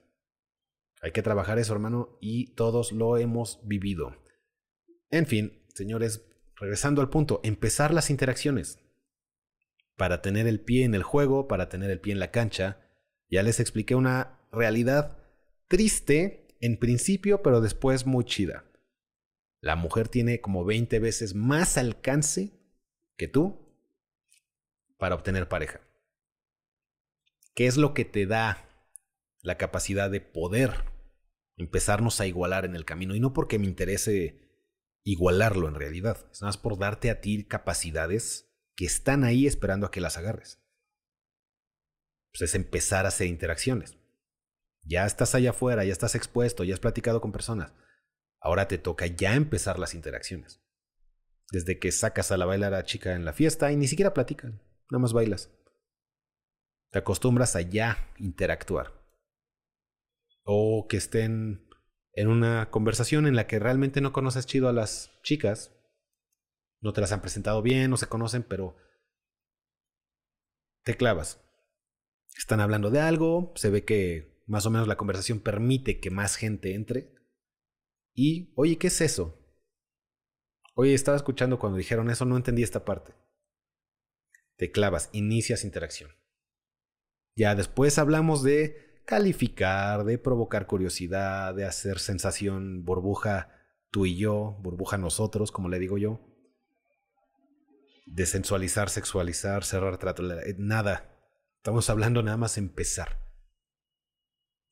[1.00, 4.23] Hay que trabajar eso, hermano, y todos lo hemos vivido.
[5.14, 8.80] En fin, señores, regresando al punto, empezar las interacciones.
[9.96, 12.80] Para tener el pie en el juego, para tener el pie en la cancha.
[13.30, 15.18] Ya les expliqué una realidad
[15.68, 18.64] triste en principio, pero después muy chida.
[19.60, 22.50] La mujer tiene como 20 veces más alcance
[23.16, 23.72] que tú
[24.98, 25.80] para obtener pareja.
[27.54, 28.68] ¿Qué es lo que te da
[29.42, 30.72] la capacidad de poder
[31.56, 33.14] empezarnos a igualar en el camino?
[33.14, 34.43] Y no porque me interese
[35.04, 36.26] igualarlo en realidad.
[36.32, 40.60] Es más por darte a ti capacidades que están ahí esperando a que las agarres.
[42.32, 43.96] Pues es empezar a hacer interacciones.
[44.82, 47.72] Ya estás allá afuera, ya estás expuesto, ya has platicado con personas.
[48.40, 50.60] Ahora te toca ya empezar las interacciones.
[51.50, 54.60] Desde que sacas a la bailar a chica en la fiesta y ni siquiera platican,
[54.90, 55.50] nada más bailas.
[56.90, 58.92] Te acostumbras a ya interactuar.
[60.42, 61.66] O que estén
[62.14, 65.72] en una conversación en la que realmente no conoces chido a las chicas,
[66.80, 68.76] no te las han presentado bien, no se conocen, pero
[70.84, 71.40] te clavas.
[72.36, 76.36] Están hablando de algo, se ve que más o menos la conversación permite que más
[76.36, 77.14] gente entre.
[78.12, 79.40] Y, oye, ¿qué es eso?
[80.74, 83.14] Oye, estaba escuchando cuando dijeron eso, no entendí esta parte.
[84.56, 86.10] Te clavas, inicias interacción.
[87.36, 93.48] Ya después hablamos de calificar, de provocar curiosidad, de hacer sensación burbuja
[93.90, 96.20] tú y yo, burbuja nosotros, como le digo yo.
[98.06, 101.10] De sensualizar, sexualizar, cerrar trato, eh, nada.
[101.56, 103.20] Estamos hablando nada más empezar.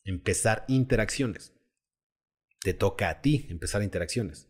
[0.04, 1.54] Empezar interacciones.
[2.60, 4.48] Te toca a ti empezar interacciones.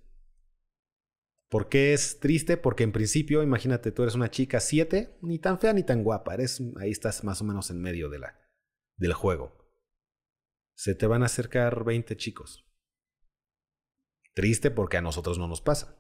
[1.49, 2.57] ¿Por qué es triste?
[2.57, 6.33] Porque en principio, imagínate, tú eres una chica 7, ni tan fea ni tan guapa,
[6.35, 8.41] eres, ahí estás más o menos en medio de la,
[8.97, 9.62] del juego
[10.75, 12.67] se te van a acercar 20 chicos.
[14.35, 15.99] Triste porque a nosotros no nos pasa.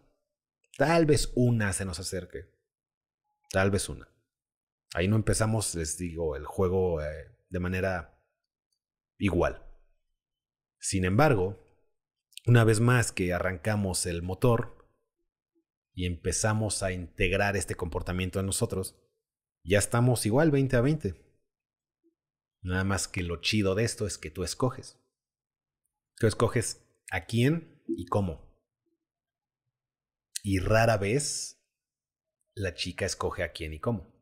[0.76, 2.50] Tal vez una se nos acerque.
[3.50, 4.08] Tal vez una.
[4.94, 8.18] Ahí no empezamos, les digo, el juego eh, de manera
[9.18, 9.62] igual.
[10.78, 11.62] Sin embargo,
[12.46, 14.88] una vez más que arrancamos el motor
[15.94, 18.96] y empezamos a integrar este comportamiento en nosotros,
[19.62, 21.31] ya estamos igual 20 a 20.
[22.62, 24.98] Nada más que lo chido de esto es que tú escoges.
[26.16, 28.52] Tú escoges a quién y cómo.
[30.44, 31.60] Y rara vez
[32.54, 34.12] la chica escoge a quién y cómo.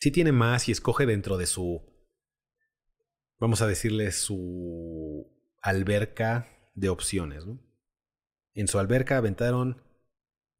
[0.00, 1.82] sí tiene más y escoge dentro de su,
[3.38, 5.26] vamos a decirle, su
[5.60, 7.46] alberca de opciones.
[7.46, 7.58] ¿no?
[8.54, 9.82] En su alberca aventaron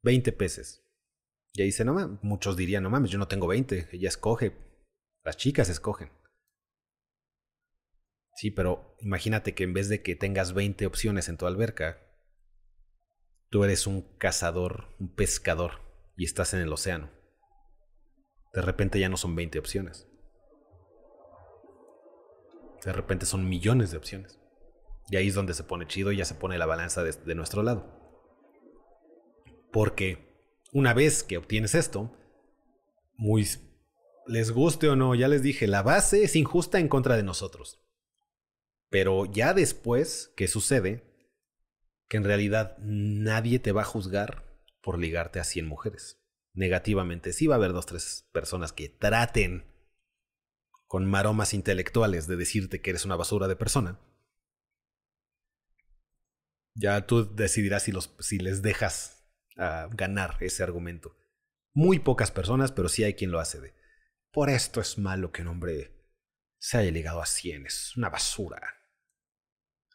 [0.03, 0.83] 20 peces.
[1.53, 4.55] Y ahí dice, no mames, muchos dirían, no mames, yo no tengo 20, ella escoge,
[5.23, 6.11] las chicas escogen.
[8.39, 11.99] Sí, pero imagínate que en vez de que tengas 20 opciones en tu alberca,
[13.49, 15.81] tú eres un cazador, un pescador,
[16.15, 17.11] y estás en el océano.
[18.53, 20.07] De repente ya no son 20 opciones.
[22.85, 24.39] De repente son millones de opciones.
[25.09, 27.35] Y ahí es donde se pone chido y ya se pone la balanza de, de
[27.35, 27.93] nuestro lado.
[29.69, 32.17] Porque una vez que obtienes esto,
[33.17, 33.45] muy
[34.27, 37.83] les guste o no, ya les dije, la base es injusta en contra de nosotros.
[38.89, 41.03] Pero ya después, ¿qué sucede?
[42.07, 44.43] Que en realidad nadie te va a juzgar
[44.81, 46.19] por ligarte a 100 mujeres.
[46.53, 49.65] Negativamente, sí va a haber dos, tres personas que traten
[50.87, 53.99] con maromas intelectuales de decirte que eres una basura de persona.
[56.73, 59.23] Ya tú decidirás si, los, si les dejas
[59.55, 61.15] a ganar ese argumento.
[61.73, 63.75] Muy pocas personas, pero sí hay quien lo hace de.
[64.31, 65.91] Por esto es malo que un hombre
[66.57, 68.78] se haya ligado a 100, es una basura.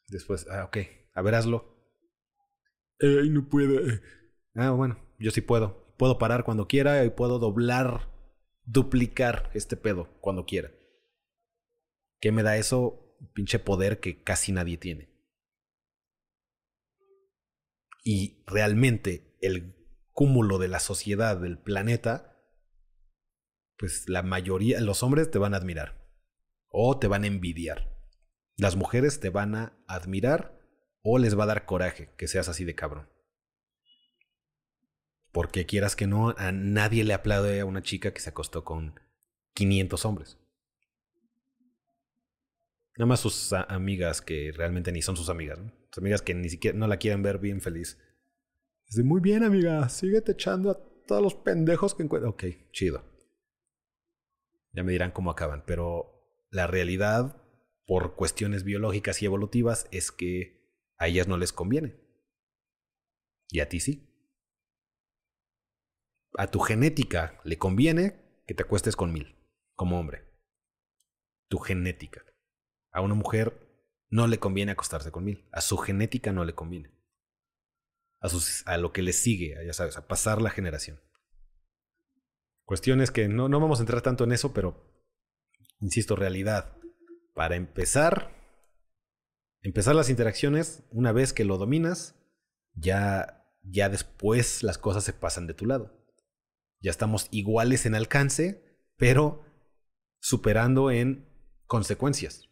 [0.09, 0.79] Después, ah, ok,
[1.15, 1.75] a ver, hazlo.
[3.01, 3.81] Ay, no puedo.
[4.55, 5.95] Ah, bueno, yo sí puedo.
[5.97, 8.11] Puedo parar cuando quiera y puedo doblar,
[8.65, 10.71] duplicar este pedo cuando quiera.
[12.21, 13.17] ¿Qué me da eso?
[13.33, 15.11] Pinche poder que casi nadie tiene.
[18.03, 19.75] Y realmente el
[20.13, 22.39] cúmulo de la sociedad del planeta,
[23.77, 26.07] pues la mayoría, los hombres te van a admirar
[26.69, 27.94] o te van a envidiar.
[28.57, 30.61] Las mujeres te van a admirar
[31.03, 33.09] o les va a dar coraje que seas así de cabrón.
[35.33, 39.01] Porque quieras que no, a nadie le aplaude a una chica que se acostó con
[39.55, 40.39] 500 hombres.
[42.97, 45.59] Nada más sus amigas que realmente ni son sus amigas.
[45.59, 45.73] ¿no?
[45.91, 47.99] Sus amigas que ni siquiera no la quieren ver bien feliz.
[48.87, 52.33] Dice, muy bien amiga, síguete echando a todos los pendejos que encuentras.
[52.33, 53.05] Ok, chido.
[54.73, 57.44] Ya me dirán cómo acaban, pero la realidad
[57.87, 60.65] por cuestiones biológicas y evolutivas es que
[60.97, 61.97] a ellas no les conviene.
[63.51, 64.11] Y a ti sí.
[66.37, 69.37] A tu genética le conviene que te acuestes con mil,
[69.75, 70.25] como hombre.
[71.49, 72.25] Tu genética.
[72.91, 73.61] A una mujer
[74.09, 75.49] no le conviene acostarse con mil.
[75.53, 76.91] A su genética no le conviene.
[78.21, 81.01] A, sus, a lo que le sigue, ya sabes, a pasar la generación.
[82.65, 85.05] Cuestiones que no, no vamos a entrar tanto en eso, pero,
[85.81, 86.79] insisto, realidad
[87.35, 88.33] para empezar,
[89.63, 92.15] empezar las interacciones, una vez que lo dominas,
[92.75, 96.01] ya, ya después las cosas se pasan de tu lado.
[96.81, 99.45] Ya estamos iguales en alcance, pero
[100.21, 101.29] superando en
[101.67, 102.49] consecuencias.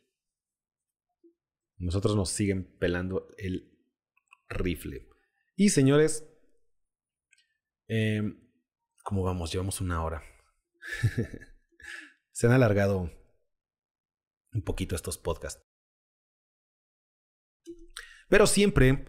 [1.76, 3.72] Nosotros nos siguen pelando el
[4.48, 5.08] rifle.
[5.56, 6.28] Y señores,
[7.88, 8.22] eh,
[9.04, 9.52] ¿cómo vamos?
[9.52, 10.22] Llevamos una hora.
[12.30, 13.10] Se han alargado
[14.52, 15.62] un poquito estos podcasts.
[18.28, 19.04] Pero siempre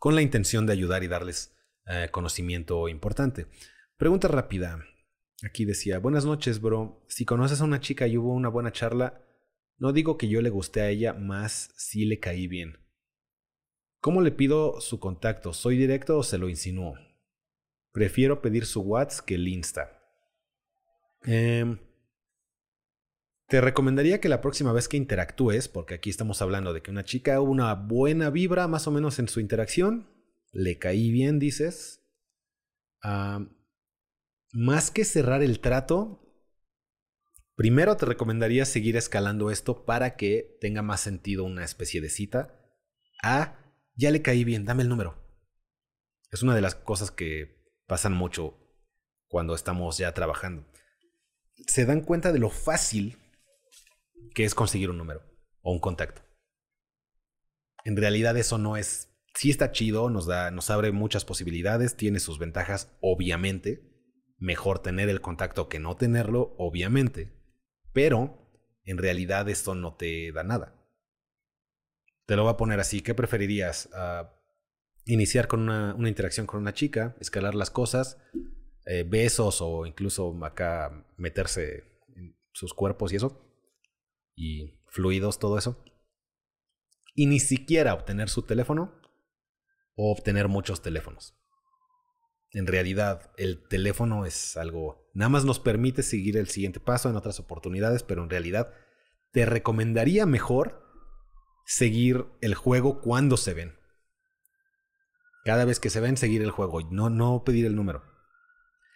[0.00, 3.46] con la intención de ayudar y darles eh, conocimiento importante.
[3.96, 4.84] Pregunta rápida.
[5.42, 7.04] Aquí decía, buenas noches, bro.
[7.08, 9.22] Si conoces a una chica y hubo una buena charla,
[9.78, 12.78] no digo que yo le guste a ella, más si le caí bien.
[14.00, 15.52] ¿Cómo le pido su contacto?
[15.52, 16.94] ¿Soy directo o se lo insinúo?
[17.92, 20.02] Prefiero pedir su WhatsApp que el Insta.
[21.26, 21.78] Eh,
[23.54, 27.04] te recomendaría que la próxima vez que interactúes, porque aquí estamos hablando de que una
[27.04, 30.10] chica hubo una buena vibra más o menos en su interacción,
[30.50, 32.04] le caí bien, dices,
[34.50, 36.20] más que cerrar el trato,
[37.54, 42.60] primero te recomendaría seguir escalando esto para que tenga más sentido una especie de cita.
[43.22, 43.56] Ah,
[43.94, 45.14] ya le caí bien, dame el número.
[46.32, 48.58] Es una de las cosas que pasan mucho
[49.28, 50.66] cuando estamos ya trabajando.
[51.68, 53.20] Se dan cuenta de lo fácil
[54.34, 55.22] que es conseguir un número
[55.62, 56.22] o un contacto.
[57.84, 62.20] En realidad eso no es, sí está chido, nos da, nos abre muchas posibilidades, tiene
[62.20, 63.90] sus ventajas, obviamente.
[64.38, 67.32] Mejor tener el contacto que no tenerlo, obviamente.
[67.92, 68.50] Pero
[68.84, 70.74] en realidad esto no te da nada.
[72.26, 73.00] Te lo voy a poner así.
[73.00, 73.88] ¿Qué preferirías?
[73.92, 74.26] Uh,
[75.04, 78.18] iniciar con una, una, interacción con una chica, escalar las cosas,
[78.86, 81.84] eh, besos o incluso acá meterse
[82.16, 83.43] en sus cuerpos y eso
[84.34, 85.82] y fluidos, todo eso.
[87.14, 89.00] Y ni siquiera obtener su teléfono
[89.96, 91.36] o obtener muchos teléfonos.
[92.50, 97.16] En realidad, el teléfono es algo, nada más nos permite seguir el siguiente paso en
[97.16, 98.72] otras oportunidades, pero en realidad
[99.32, 100.84] te recomendaría mejor
[101.66, 103.76] seguir el juego cuando se ven.
[105.44, 108.04] Cada vez que se ven, seguir el juego, no, no pedir el número.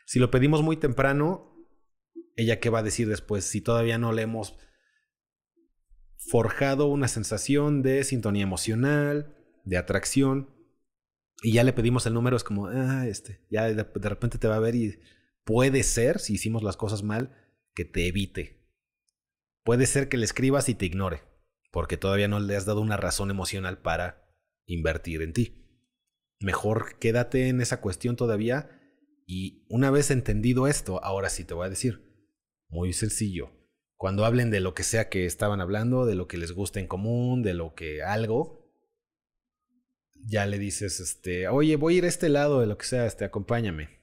[0.07, 1.53] Si lo pedimos muy temprano,
[2.37, 4.57] ella qué va a decir después si todavía no le hemos
[6.31, 10.51] forjado una sensación de sintonía emocional, de atracción,
[11.43, 14.49] y ya le pedimos el número, es como, ah, este, ya de, de repente te
[14.49, 15.01] va a ver y
[15.45, 17.37] puede ser, si hicimos las cosas mal,
[17.75, 18.59] que te evite.
[19.63, 21.23] Puede ser que le escribas y te ignore,
[21.71, 24.29] porque todavía no le has dado una razón emocional para
[24.67, 25.65] invertir en ti.
[26.41, 28.71] Mejor quédate en esa cuestión todavía
[29.27, 32.03] y una vez entendido esto, ahora sí te voy a decir,
[32.69, 33.53] muy sencillo,
[33.99, 36.87] cuando hablen de lo que sea que estaban hablando, de lo que les gusta en
[36.87, 38.65] común, de lo que algo,
[40.15, 43.07] ya le dices, este, oye, voy a ir a este lado de lo que sea,
[43.07, 43.99] este, acompáñame.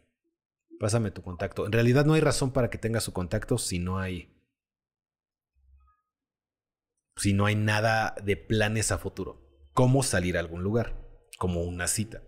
[0.82, 1.66] Pásame tu contacto.
[1.66, 4.36] En realidad no hay razón para que tenga su contacto si no hay.
[7.16, 9.70] Si no hay nada de planes a futuro.
[9.74, 11.08] ¿Cómo salir a algún lugar?
[11.38, 12.22] Como una cita.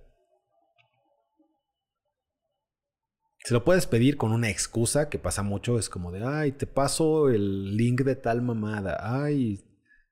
[3.48, 6.68] Se lo puedes pedir con una excusa que pasa mucho, es como de, ay, te
[6.68, 9.64] paso el link de tal mamada, ay,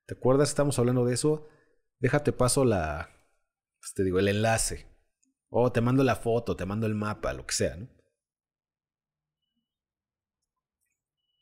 [0.06, 0.48] ¿te acuerdas?
[0.48, 1.46] Estamos hablando de eso,
[1.98, 3.10] déjate paso la,
[3.78, 4.86] pues te digo, el enlace,
[5.50, 7.76] o te mando la foto, te mando el mapa, lo que sea.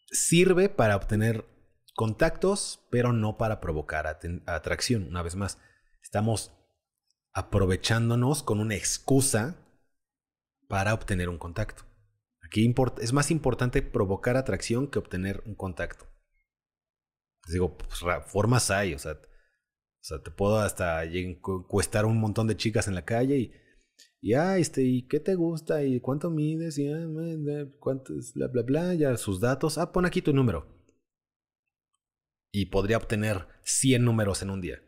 [0.06, 1.46] Sirve para obtener
[1.94, 4.08] contactos, pero no para provocar
[4.46, 5.58] atracción, una vez más.
[6.02, 6.50] Estamos
[7.32, 9.63] aprovechándonos con una excusa
[10.68, 11.84] para obtener un contacto.
[12.42, 16.06] Aquí es más importante provocar atracción que obtener un contacto.
[17.46, 19.18] Les digo, pues, formas hay, o sea,
[20.22, 23.52] te puedo hasta encuestar un montón de chicas en la calle y,
[24.20, 25.84] y ah, este, ¿y qué te gusta?
[25.84, 26.78] ¿Y cuánto mides?
[26.78, 27.06] ¿Y ah,
[27.78, 28.32] cuánto es?
[28.34, 29.76] Bla, bla, bla, ya sus datos.
[29.76, 30.66] Ah, pon aquí tu número.
[32.50, 34.80] Y podría obtener 100 números en un día.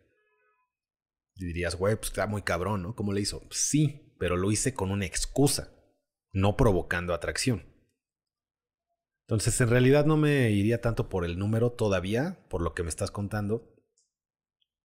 [1.34, 2.94] Y dirías, güey, pues está muy cabrón, ¿no?
[2.94, 3.42] ¿Cómo le hizo?
[3.50, 5.72] Sí, pero lo hice con una excusa,
[6.32, 7.64] no provocando atracción.
[9.26, 12.88] Entonces, en realidad no me iría tanto por el número todavía, por lo que me
[12.88, 13.74] estás contando.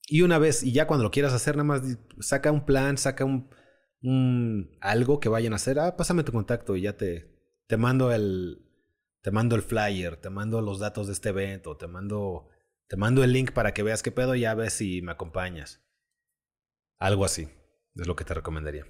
[0.07, 1.83] Y una vez, y ya cuando lo quieras hacer, nada más
[2.19, 5.79] saca un plan, saca un, algo que vayan a hacer.
[5.79, 7.31] Ah, pásame tu contacto y ya te,
[7.67, 8.65] te mando el,
[9.21, 12.49] te mando el flyer, te mando los datos de este evento, te mando,
[12.87, 15.81] te mando el link para que veas qué pedo y ya ves si me acompañas.
[16.97, 17.47] Algo así,
[17.95, 18.85] es lo que te recomendaría.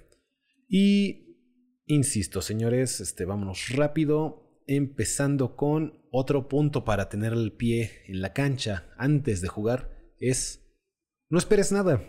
[0.74, 1.36] Y
[1.84, 8.32] insisto, señores, este, vámonos rápido, empezando con otro punto para tener el pie en la
[8.32, 10.64] cancha antes de jugar, es
[11.28, 12.02] no esperes nada.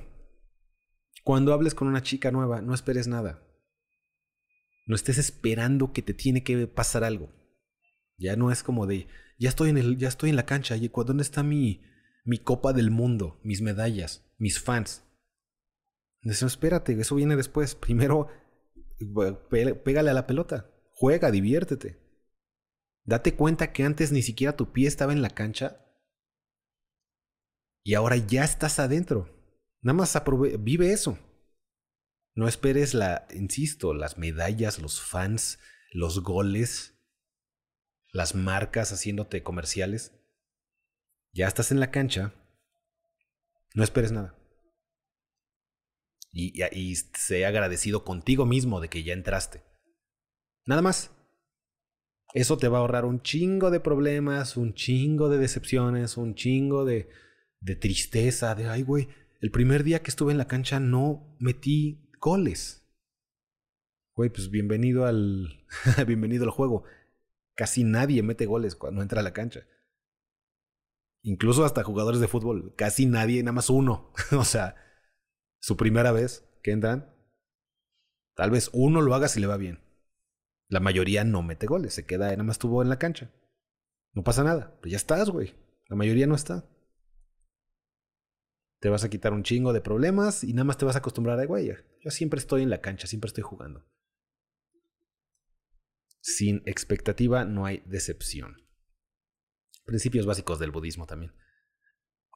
[1.25, 3.45] Cuando hables con una chica nueva, no esperes nada.
[4.87, 7.33] No estés esperando que te tiene que pasar algo.
[8.17, 9.07] Ya no es como de,
[9.37, 11.81] ya estoy en el, ya estoy en la cancha, y ¿dónde está mi,
[12.23, 15.03] mi copa del mundo, mis medallas, mis fans?
[16.21, 17.75] Eso, espérate, eso viene después.
[17.75, 18.29] Primero,
[19.83, 20.69] pégale a la pelota.
[20.91, 21.99] Juega, diviértete.
[23.03, 25.85] Date cuenta que antes ni siquiera tu pie estaba en la cancha
[27.83, 29.29] y ahora ya estás adentro.
[29.81, 30.21] Nada más
[30.59, 31.19] vive eso.
[32.35, 35.59] No esperes la, insisto, las medallas, los fans,
[35.91, 36.95] los goles,
[38.11, 40.13] las marcas haciéndote comerciales.
[41.33, 42.33] Ya estás en la cancha.
[43.75, 44.42] No esperes nada
[46.33, 49.63] y, y, sé agradecido contigo mismo de que ya entraste.
[50.65, 51.11] Nada más.
[52.33, 56.83] Eso te va a ahorrar un chingo de problemas, un chingo de decepciones, un chingo
[56.83, 57.07] de,
[57.59, 59.07] de tristeza, de, ay, güey,
[59.39, 62.83] el primer día que estuve en la cancha no metí goles.
[64.15, 65.63] Güey, pues bienvenido al,
[66.07, 66.85] bienvenido al juego.
[67.55, 69.67] Casi nadie mete goles cuando entra a la cancha.
[71.21, 72.73] Incluso hasta jugadores de fútbol.
[72.75, 74.11] Casi nadie, nada más uno.
[74.31, 74.75] o sea,
[75.63, 77.15] su primera vez que entran,
[78.35, 79.79] tal vez uno lo haga si le va bien.
[80.67, 83.31] La mayoría no mete goles, se queda, nada más estuvo en la cancha.
[84.11, 85.55] No pasa nada, pues ya estás, güey.
[85.87, 86.69] La mayoría no está.
[88.81, 91.39] Te vas a quitar un chingo de problemas y nada más te vas a acostumbrar
[91.39, 91.71] a, güey,
[92.01, 93.85] yo siempre estoy en la cancha, siempre estoy jugando.
[96.19, 98.67] Sin expectativa no hay decepción.
[99.85, 101.31] Principios básicos del budismo también.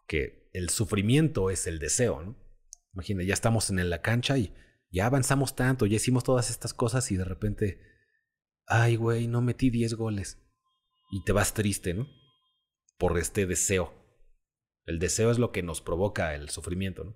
[0.08, 2.47] Que el sufrimiento es el deseo, ¿no?
[2.98, 4.56] Imagina, ya estamos en la cancha y
[4.90, 7.80] ya avanzamos tanto, ya hicimos todas estas cosas y de repente,
[8.66, 10.44] ay, güey, no metí 10 goles.
[11.12, 12.08] Y te vas triste, ¿no?
[12.98, 13.94] Por este deseo.
[14.86, 17.16] El deseo es lo que nos provoca el sufrimiento, ¿no?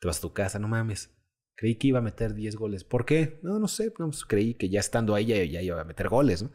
[0.00, 1.16] Te vas a tu casa, no mames.
[1.54, 2.82] Creí que iba a meter 10 goles.
[2.82, 3.38] ¿Por qué?
[3.44, 3.94] No, no sé.
[4.00, 6.50] No, pues creí que ya estando ahí ya, ya iba a meter goles, ¿no?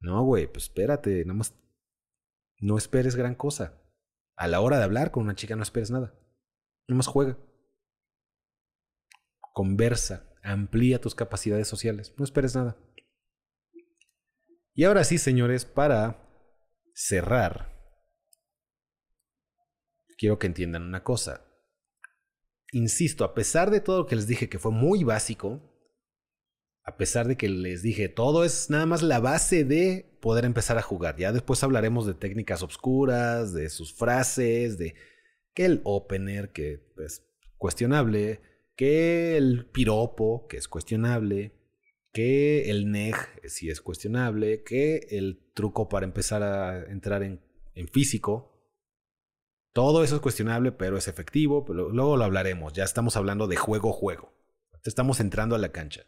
[0.00, 1.26] No, güey, pues espérate.
[1.26, 1.54] Nada más
[2.58, 3.82] no esperes gran cosa.
[4.34, 6.14] A la hora de hablar con una chica no esperes nada.
[6.88, 7.38] Nada más juega.
[9.52, 10.24] Conversa.
[10.42, 12.14] Amplía tus capacidades sociales.
[12.16, 12.76] No esperes nada.
[14.74, 16.24] Y ahora sí, señores, para
[16.94, 17.78] cerrar,
[20.16, 21.44] quiero que entiendan una cosa.
[22.72, 25.60] Insisto, a pesar de todo lo que les dije que fue muy básico,
[26.84, 30.78] a pesar de que les dije todo es nada más la base de poder empezar
[30.78, 31.16] a jugar.
[31.16, 34.94] Ya después hablaremos de técnicas obscuras, de sus frases, de
[35.58, 37.26] que el opener, que es
[37.56, 38.40] cuestionable,
[38.76, 41.52] que el piropo, que es cuestionable,
[42.12, 43.16] que el neg,
[43.50, 47.40] si es cuestionable, que el truco para empezar a entrar en,
[47.74, 48.56] en físico,
[49.72, 53.56] todo eso es cuestionable, pero es efectivo, pero luego lo hablaremos, ya estamos hablando de
[53.56, 54.32] juego-juego,
[54.84, 56.06] estamos entrando a la cancha.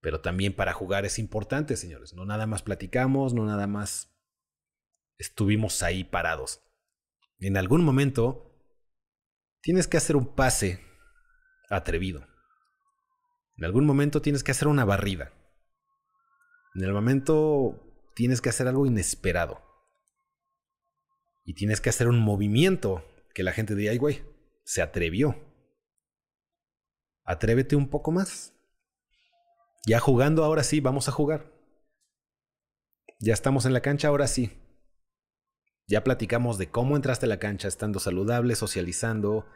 [0.00, 4.16] Pero también para jugar es importante, señores, no nada más platicamos, no nada más
[5.18, 6.62] estuvimos ahí parados.
[7.40, 8.47] En algún momento
[9.60, 10.80] tienes que hacer un pase
[11.70, 12.26] atrevido.
[13.56, 15.32] En algún momento tienes que hacer una barrida.
[16.74, 17.80] En el momento
[18.14, 19.62] tienes que hacer algo inesperado.
[21.44, 23.04] Y tienes que hacer un movimiento
[23.34, 24.22] que la gente diga, ay güey,
[24.64, 25.36] se atrevió.
[27.24, 28.54] Atrévete un poco más.
[29.86, 31.52] Ya jugando, ahora sí, vamos a jugar.
[33.18, 34.56] Ya estamos en la cancha, ahora sí.
[35.88, 39.46] Ya platicamos de cómo entraste a la cancha estando saludable, socializando,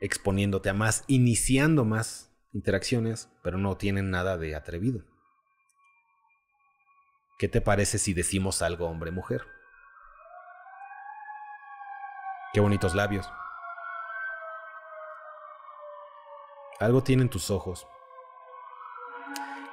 [0.00, 5.04] exponiéndote a más, iniciando más interacciones, pero no tienen nada de atrevido.
[7.38, 9.42] ¿Qué te parece si decimos algo hombre-mujer?
[12.52, 13.30] Qué bonitos labios.
[16.80, 17.86] Algo tienen tus ojos.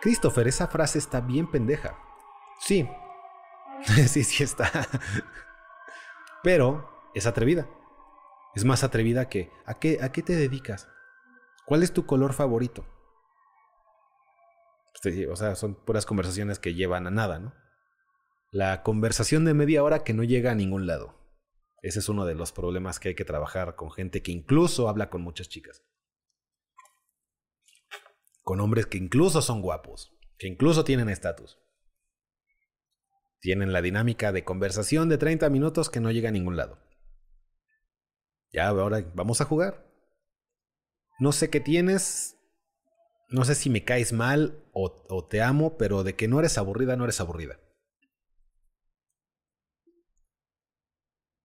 [0.02, 1.98] Christopher, esa frase está bien pendeja.
[2.60, 2.88] Sí.
[4.08, 4.70] sí, sí está.
[6.44, 7.70] Pero es atrevida.
[8.56, 10.88] Es más atrevida que ¿a qué, ¿a qué te dedicas?
[11.66, 12.86] ¿Cuál es tu color favorito?
[15.32, 17.54] o sea, son puras conversaciones que llevan a nada, ¿no?
[18.52, 21.16] La conversación de media hora que no llega a ningún lado.
[21.82, 25.10] Ese es uno de los problemas que hay que trabajar con gente que incluso habla
[25.10, 25.84] con muchas chicas.
[28.44, 31.60] Con hombres que incluso son guapos, que incluso tienen estatus.
[33.40, 36.78] Tienen la dinámica de conversación de 30 minutos que no llega a ningún lado.
[38.52, 39.90] Ya, ahora vamos a jugar
[41.20, 42.38] no sé qué tienes,
[43.30, 46.96] no sé si me caes mal o, te amo, pero de que no eres aburrida,
[46.96, 47.60] no eres aburrida.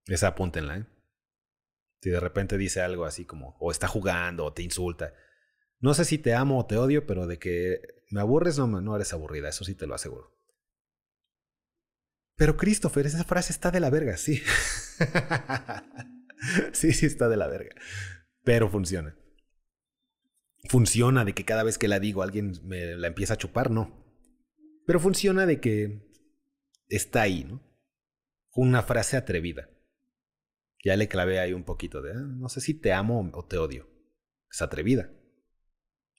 [0.06, 0.86] Esa apúntenla, ¿eh?
[2.00, 5.14] Si de repente dice algo así como, o está jugando, o te insulta.
[5.80, 7.80] No sé si te amo o te odio, pero de que
[8.10, 10.33] me aburres, no, no eres aburrida, eso sí te lo aseguro.
[12.36, 14.42] Pero Christopher, esa frase está de la verga, sí.
[16.72, 17.74] sí, sí está de la verga.
[18.42, 19.16] Pero funciona
[20.68, 24.04] funciona de que cada vez que la digo alguien me la empieza a chupar, no.
[24.86, 26.10] Pero funciona de que
[26.88, 27.62] está ahí, ¿no?
[28.54, 29.70] Una frase atrevida.
[30.84, 33.56] Ya le clavé ahí un poquito de, ah, no sé si te amo o te
[33.58, 33.88] odio.
[34.50, 35.10] Es atrevida.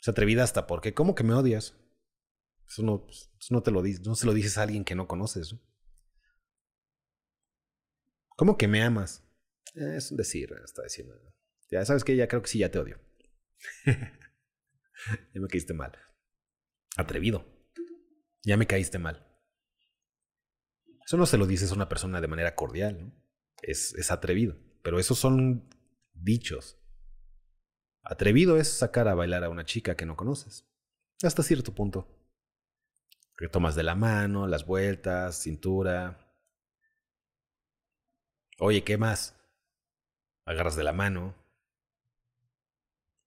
[0.02, 1.78] Es atrevida hasta porque, ¿cómo que me odias?
[2.68, 5.54] Eso no, eso no te lo no se lo dices a alguien que no conoces.
[5.54, 5.62] ¿no?
[8.36, 9.24] ¿Cómo que me amas?
[9.74, 11.16] es un decir, está diciendo.
[11.70, 13.00] Ya sabes que ya creo que sí, ya te odio.
[13.86, 15.98] ya me caíste mal.
[16.96, 17.46] Atrevido.
[18.44, 19.26] Ya me caíste mal.
[21.06, 23.26] Eso no se lo dices a una persona de manera cordial, ¿no?
[23.62, 24.58] Es, es atrevido.
[24.82, 25.70] Pero esos son
[26.14, 26.80] dichos.
[28.02, 30.68] Atrevido es sacar a bailar a una chica que no conoces.
[31.24, 32.08] Hasta cierto punto.
[33.38, 36.25] Que tomas de la mano, las vueltas, cintura.
[38.58, 39.36] Oye, ¿qué más?
[40.46, 41.36] Agarras de la mano,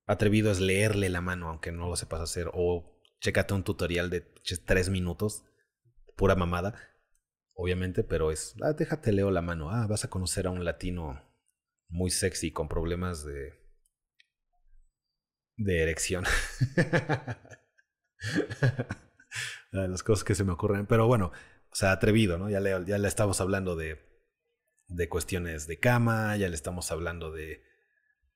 [0.07, 4.23] atrevido es leerle la mano, aunque no lo sepas hacer, o chécate un tutorial de
[4.65, 5.45] tres minutos,
[6.17, 6.75] pura mamada,
[7.55, 11.21] obviamente, pero es, ah, déjate leo la mano, ah, vas a conocer a un latino
[11.89, 13.59] muy sexy con problemas de
[15.57, 16.25] de erección.
[19.73, 21.33] Las cosas que se me ocurren, pero bueno,
[21.71, 22.49] o sea, atrevido, ¿no?
[22.49, 24.07] Ya ya le estamos hablando de,
[24.89, 27.62] de cuestiones de cama, ya le estamos hablando de,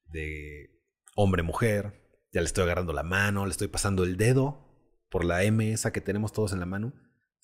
[0.07, 0.71] de
[1.17, 2.01] hombre-mujer,
[2.33, 4.69] ya le estoy agarrando la mano, le estoy pasando el dedo
[5.11, 6.95] por la M esa que tenemos todos en la mano,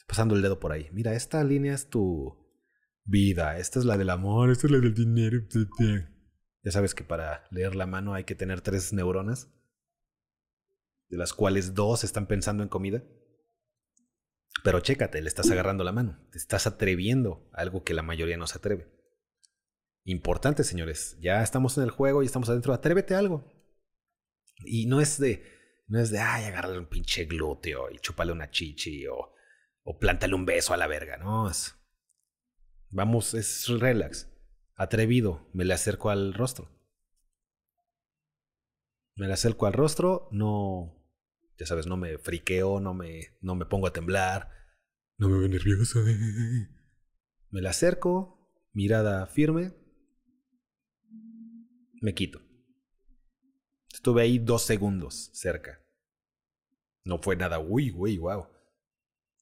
[0.06, 0.88] pasando el dedo por ahí.
[0.92, 2.46] Mira, esta línea es tu
[3.04, 5.38] vida, esta es la del amor, esta es la del dinero.
[6.62, 9.50] Ya sabes que para leer la mano hay que tener tres neuronas.
[11.08, 13.02] de las cuales dos están pensando en comida.
[14.64, 18.36] Pero chécate, le estás agarrando la mano, te estás atreviendo a algo que la mayoría
[18.36, 18.97] no se atreve.
[20.08, 23.52] Importante, señores, ya estamos en el juego y estamos adentro, atrévete a algo.
[24.64, 25.44] Y no es de,
[25.86, 29.34] no es de, ay, agarrarle un pinche glúteo y chúpale una chichi o,
[29.82, 31.74] o plántale un beso a la verga, no, es,
[32.88, 34.32] vamos, es relax,
[34.76, 36.70] atrevido, me le acerco al rostro.
[39.14, 41.04] Me le acerco al rostro, no,
[41.58, 44.50] ya sabes, no me friqueo, no me, no me pongo a temblar,
[45.18, 46.02] no me veo nervioso.
[47.50, 49.72] Me le acerco, mirada firme,
[52.00, 52.40] me quito.
[53.92, 55.80] Estuve ahí dos segundos cerca.
[57.04, 58.46] No fue nada, uy, uy, wow.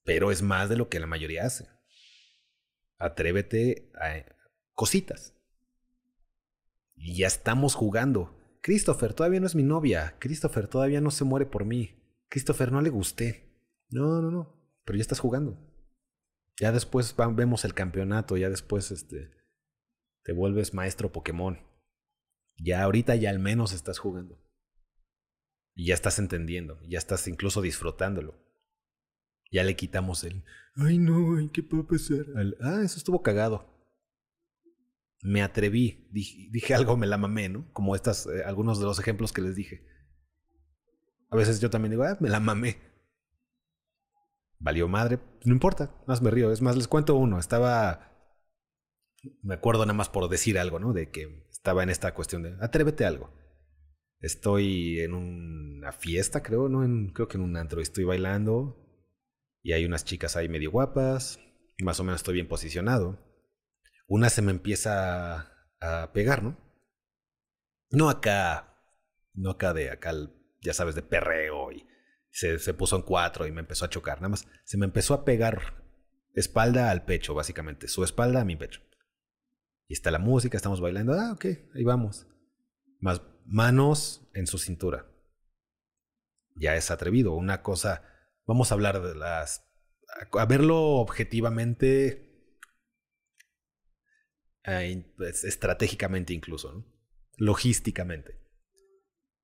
[0.05, 1.69] Pero es más de lo que la mayoría hace.
[2.99, 4.25] Atrévete a
[4.73, 5.35] cositas.
[6.95, 8.39] Y ya estamos jugando.
[8.63, 10.17] Christopher todavía no es mi novia.
[10.19, 12.03] Christopher todavía no se muere por mí.
[12.29, 13.47] Christopher no le gusté.
[13.91, 14.57] No, no, no.
[14.85, 15.59] Pero ya estás jugando.
[16.59, 19.31] Ya después vemos el campeonato, ya después este,
[20.23, 21.61] te vuelves maestro Pokémon.
[22.59, 24.43] Ya ahorita ya al menos estás jugando.
[25.75, 28.35] Y ya estás entendiendo, ya estás incluso disfrutándolo.
[29.53, 30.45] Ya le quitamos el,
[30.77, 32.27] ay no, ¿qué puede pasar?
[32.61, 33.75] ah, eso estuvo cagado.
[35.23, 37.71] Me atreví, dije, algo, me la mamé, ¿no?
[37.73, 39.87] Como estas, eh, algunos de los ejemplos que les dije.
[41.31, 42.79] A veces yo también digo, ah, me la mamé.
[44.59, 46.53] Valió madre, no importa, más me río.
[46.53, 47.39] Es más, les cuento uno.
[47.39, 48.13] Estaba.
[49.43, 50.93] Me acuerdo nada más por decir algo, ¿no?
[50.93, 53.35] De que estaba en esta cuestión de atrévete a algo.
[54.21, 57.13] Estoy en una fiesta, creo, ¿no?
[57.13, 57.81] Creo que en un antro.
[57.81, 58.77] Estoy bailando
[59.65, 61.41] y hay unas chicas ahí medio guapas.
[61.81, 63.19] Más o menos estoy bien posicionado.
[64.07, 66.57] Una se me empieza a pegar, ¿no?
[67.91, 68.81] No acá,
[69.35, 70.13] no acá de acá
[70.63, 71.85] ya sabes, de perreo y
[72.31, 74.19] se, se puso en cuatro y me empezó a chocar.
[74.19, 75.83] Nada más se me empezó a pegar
[76.33, 77.89] espalda al pecho, básicamente.
[77.89, 78.86] Su espalda a mi pecho.
[79.89, 81.13] Y está la música, estamos bailando.
[81.15, 81.45] Ah, ok,
[81.75, 82.27] ahí vamos.
[83.01, 85.07] Más manos en su cintura.
[86.57, 87.35] Ya es atrevido.
[87.35, 88.03] Una cosa.
[88.47, 89.65] Vamos a hablar de las.
[90.33, 92.23] A verlo objetivamente.
[95.17, 96.85] Pues, estratégicamente incluso, ¿no?
[97.37, 98.47] Logísticamente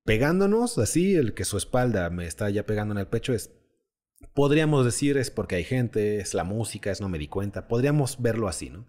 [0.04, 3.52] pegándonos así, el que su espalda me está ya pegando en el pecho es,
[4.34, 8.20] podríamos decir es porque hay gente, es la música, es no me di cuenta, podríamos
[8.20, 8.86] verlo así, ¿no?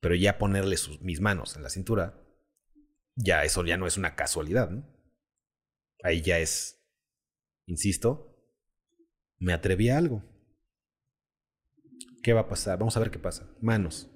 [0.00, 2.22] Pero ya ponerle mis manos en la cintura,
[3.16, 4.86] ya eso ya no es una casualidad, ¿no?
[6.02, 6.80] Ahí ya es,
[7.66, 8.36] insisto,
[9.38, 10.24] me atreví a algo.
[12.22, 12.78] ¿Qué va a pasar?
[12.78, 13.50] Vamos a ver qué pasa.
[13.60, 14.10] Manos.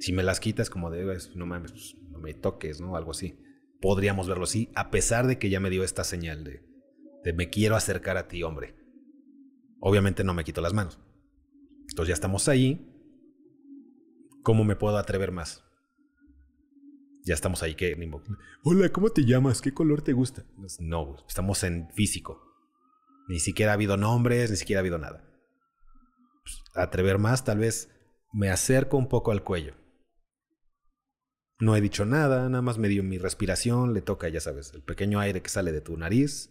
[0.00, 2.96] Si me las quitas como debes, no mames, pues, no me toques, ¿no?
[2.96, 3.38] Algo así
[3.82, 6.64] podríamos verlo así, a pesar de que ya me dio esta señal de,
[7.24, 8.76] de me quiero acercar a ti, hombre.
[9.80, 11.00] Obviamente no me quito las manos.
[11.90, 12.88] Entonces ya estamos ahí.
[14.42, 15.64] ¿Cómo me puedo atrever más?
[17.24, 17.96] Ya estamos ahí, que
[18.64, 19.60] Hola, ¿cómo te llamas?
[19.62, 20.44] ¿Qué color te gusta?
[20.80, 22.42] No, estamos en físico.
[23.28, 25.24] Ni siquiera ha habido nombres, ni siquiera ha habido nada.
[26.42, 27.88] Pues, atrever más, tal vez
[28.32, 29.74] me acerco un poco al cuello.
[31.60, 34.82] No he dicho nada, nada más me dio mi respiración, le toca, ya sabes, el
[34.82, 36.50] pequeño aire que sale de tu nariz,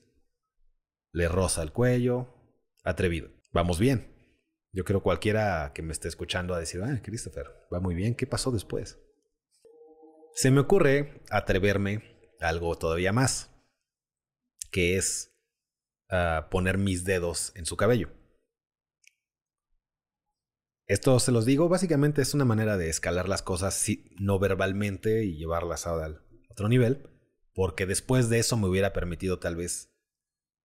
[1.12, 2.34] le roza el cuello,
[2.86, 3.30] atrevido.
[3.52, 4.11] Vamos bien.
[4.74, 8.26] Yo creo cualquiera que me esté escuchando a decir, ah, Christopher, va muy bien, ¿qué
[8.26, 9.00] pasó después?
[10.34, 12.04] Se me ocurre atreverme
[12.40, 13.52] a algo todavía más,
[14.72, 15.36] que es
[16.10, 18.10] ah, poner mis dedos en su cabello.
[20.88, 23.86] Esto se los digo, básicamente es una manera de escalar las cosas
[24.20, 25.94] no verbalmente y llevarlas a
[26.50, 27.10] otro nivel,
[27.54, 29.91] porque después de eso me hubiera permitido tal vez,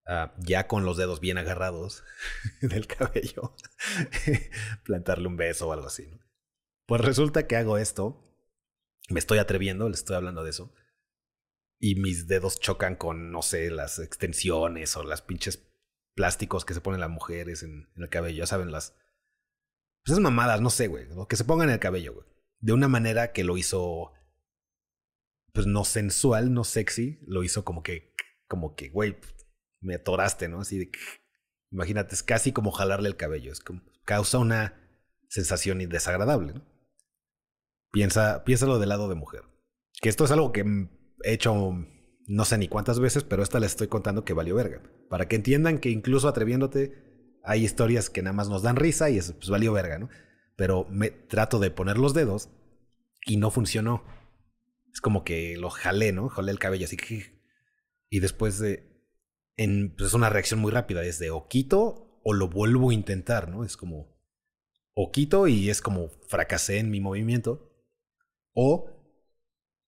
[0.08, 2.04] ah, ya con los dedos bien agarrados
[2.62, 3.56] del cabello,
[4.84, 6.20] plantarle un beso o algo así.
[6.86, 8.22] Pues resulta que hago esto,
[9.10, 10.74] me estoy atreviendo, le estoy hablando de eso,
[11.80, 15.68] y mis dedos chocan con, no sé, las extensiones o las pinches
[16.16, 18.96] plásticos que se ponen las mujeres en, en el cabello, ya saben, las
[20.06, 21.08] pues esas mamadas, no sé, güey.
[21.28, 22.28] Que se pongan en el cabello, güey.
[22.60, 24.12] De una manera que lo hizo.
[25.52, 27.20] Pues no sensual, no sexy.
[27.26, 28.14] Lo hizo como que.
[28.48, 29.18] Como que, güey,
[29.86, 30.62] me atoraste, ¿no?
[30.62, 30.92] Así de.
[31.72, 33.52] Imagínate, es casi como jalarle el cabello.
[33.52, 33.82] Es como.
[34.04, 34.74] Causa una
[35.30, 36.66] sensación desagradable, ¿no?
[37.92, 39.44] Piensa, piénsalo del lado de mujer.
[40.02, 40.66] Que esto es algo que
[41.24, 41.74] he hecho
[42.28, 44.82] no sé ni cuántas veces, pero esta les estoy contando que valió verga.
[45.10, 49.18] Para que entiendan que incluso atreviéndote hay historias que nada más nos dan risa y
[49.18, 50.10] eso pues valió verga, ¿no?
[50.56, 52.50] Pero me trato de poner los dedos
[53.26, 54.04] y no funcionó.
[54.92, 56.30] Es como que lo jalé, ¿no?
[56.30, 56.98] Jalé el cabello así.
[58.10, 58.95] Y después de...
[59.58, 62.94] en, pues, es una reacción muy rápida, es de o quito o lo vuelvo a
[62.94, 63.64] intentar, ¿no?
[63.64, 64.16] Es como,
[64.94, 67.72] o quito y es como fracasé en mi movimiento,
[68.54, 68.90] o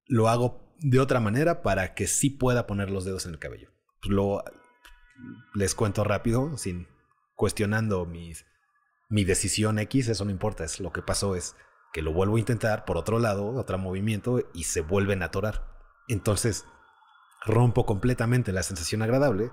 [0.05, 3.71] lo hago de otra manera para que sí pueda poner los dedos en el cabello.
[4.01, 4.43] Pues lo,
[5.55, 6.87] les cuento rápido, sin
[7.35, 8.45] cuestionando mis,
[9.09, 11.55] mi decisión X, eso no importa, es lo que pasó es
[11.93, 15.65] que lo vuelvo a intentar por otro lado, otro movimiento y se vuelven a atorar.
[16.07, 16.65] Entonces
[17.45, 19.51] rompo completamente la sensación agradable.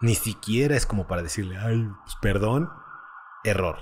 [0.00, 2.70] Ni siquiera es como para decirle, ay, pues, perdón,
[3.44, 3.78] error.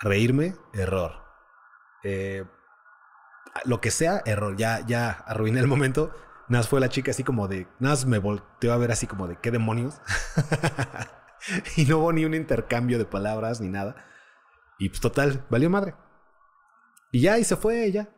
[0.00, 1.24] Reírme, error.
[2.02, 2.44] Eh,
[3.64, 4.56] lo que sea, error.
[4.56, 6.14] Ya, ya arruiné el momento.
[6.48, 7.66] Nada fue la chica así como de.
[7.80, 10.00] Nada me volteó a ver así como de qué demonios.
[11.76, 13.96] y no hubo ni un intercambio de palabras ni nada.
[14.78, 15.94] Y pues total, valió madre.
[17.10, 18.10] Y ya, y se fue ya.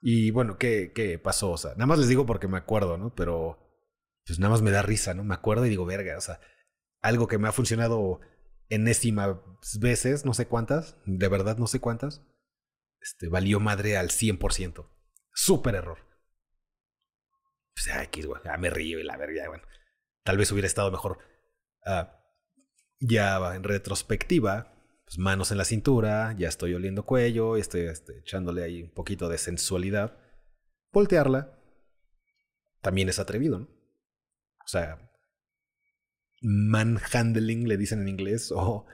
[0.00, 1.52] Y bueno, ¿qué, ¿qué pasó?
[1.52, 3.14] O sea, nada más les digo porque me acuerdo, ¿no?
[3.14, 3.58] Pero
[4.26, 5.24] pues nada más me da risa, ¿no?
[5.24, 6.40] Me acuerdo y digo, verga, o sea,
[7.00, 8.20] algo que me ha funcionado
[8.68, 9.36] enésimas
[9.80, 12.22] veces, no sé cuántas, de verdad no sé cuántas,
[13.00, 14.90] este, valió madre al 100%.
[15.32, 15.98] Súper error.
[17.74, 19.64] Pues, aquí, güey, ya me río y la verga, bueno.
[20.24, 21.18] Tal vez hubiera estado mejor.
[21.84, 22.20] Ah,
[22.98, 24.75] ya en retrospectiva,
[25.06, 29.28] pues manos en la cintura, ya estoy oliendo cuello, estoy este, echándole ahí un poquito
[29.28, 30.18] de sensualidad.
[30.92, 31.56] Voltearla
[32.82, 33.68] también es atrevido, ¿no?
[34.64, 35.10] O sea,
[36.42, 38.86] manhandling le dicen en inglés, o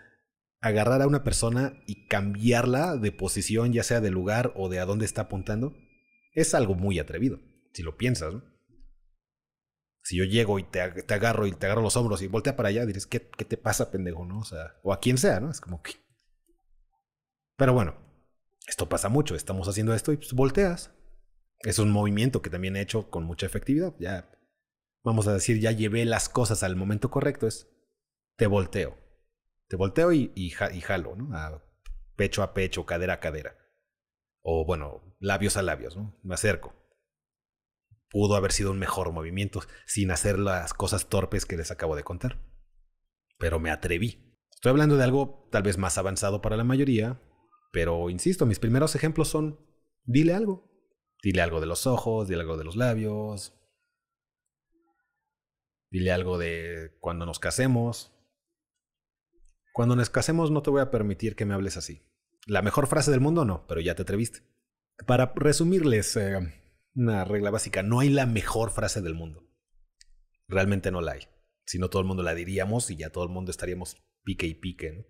[0.61, 4.85] agarrar a una persona y cambiarla de posición, ya sea de lugar o de a
[4.85, 5.75] dónde está apuntando,
[6.35, 7.41] es algo muy atrevido,
[7.73, 8.53] si lo piensas, ¿no?
[10.05, 12.85] Si yo llego y te, agarro y te agarro los hombros y voltea para allá,
[12.85, 14.27] dices, ¿qué, ¿qué, te pasa, pendejo?
[14.27, 14.41] ¿no?
[14.41, 15.51] O sea, o a quien sea, ¿no?
[15.51, 16.02] Es como que.
[17.63, 17.95] Pero bueno,
[18.67, 19.37] esto pasa mucho.
[19.37, 20.91] Estamos haciendo esto y pues volteas.
[21.61, 23.95] Es un movimiento que también he hecho con mucha efectividad.
[24.01, 24.37] Ya,
[25.05, 27.47] vamos a decir, ya llevé las cosas al momento correcto.
[27.47, 27.69] Es,
[28.35, 28.99] te volteo.
[29.69, 31.63] Te volteo y, y, jalo, ¿no?
[32.17, 33.57] Pecho a pecho, cadera a cadera.
[34.41, 36.19] O bueno, labios a labios, ¿no?
[36.25, 36.75] Me acerco.
[38.11, 42.03] Pudo haber sido un mejor movimiento sin hacer las cosas torpes que les acabo de
[42.03, 42.43] contar.
[43.39, 44.37] Pero me atreví.
[44.51, 47.21] Estoy hablando de algo tal vez más avanzado para la mayoría,
[47.73, 49.59] pero insisto, mis primeros ejemplos son,
[50.05, 50.71] dile algo.
[51.23, 53.55] Dile algo de los ojos, dile algo de los labios.
[55.91, 58.13] Dile algo de cuando nos casemos,
[59.73, 62.03] cuando nos casemos no te voy a permitir que me hables así.
[62.47, 64.41] La mejor frase del mundo no, pero ya te atreviste.
[65.07, 66.39] Para resumirles eh,
[66.95, 69.49] una regla básica, no hay la mejor frase del mundo.
[70.47, 71.29] Realmente no la hay.
[71.65, 74.55] Si no, todo el mundo la diríamos y ya todo el mundo estaríamos pique y
[74.55, 74.93] pique.
[74.93, 75.05] ¿no?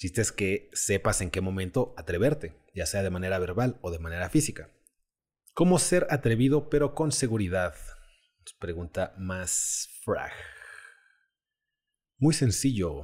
[0.00, 3.98] Chiste es que sepas en qué momento atreverte, ya sea de manera verbal o de
[3.98, 4.70] manera física.
[5.52, 7.74] ¿Cómo ser atrevido pero con seguridad?
[8.38, 10.32] Nos pregunta más frag.
[12.16, 13.02] Muy sencillo.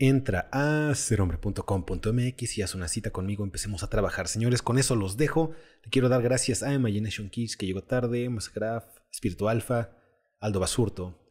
[0.00, 3.44] Entra a serhombre.com.mx y haz una cita conmigo.
[3.44, 4.26] Empecemos a trabajar.
[4.26, 5.52] Señores, con eso los dejo.
[5.84, 9.96] Le quiero dar gracias a Imagination Kids que llegó tarde, Masgraf, Espíritu Alfa,
[10.40, 11.24] Aldo Basurto,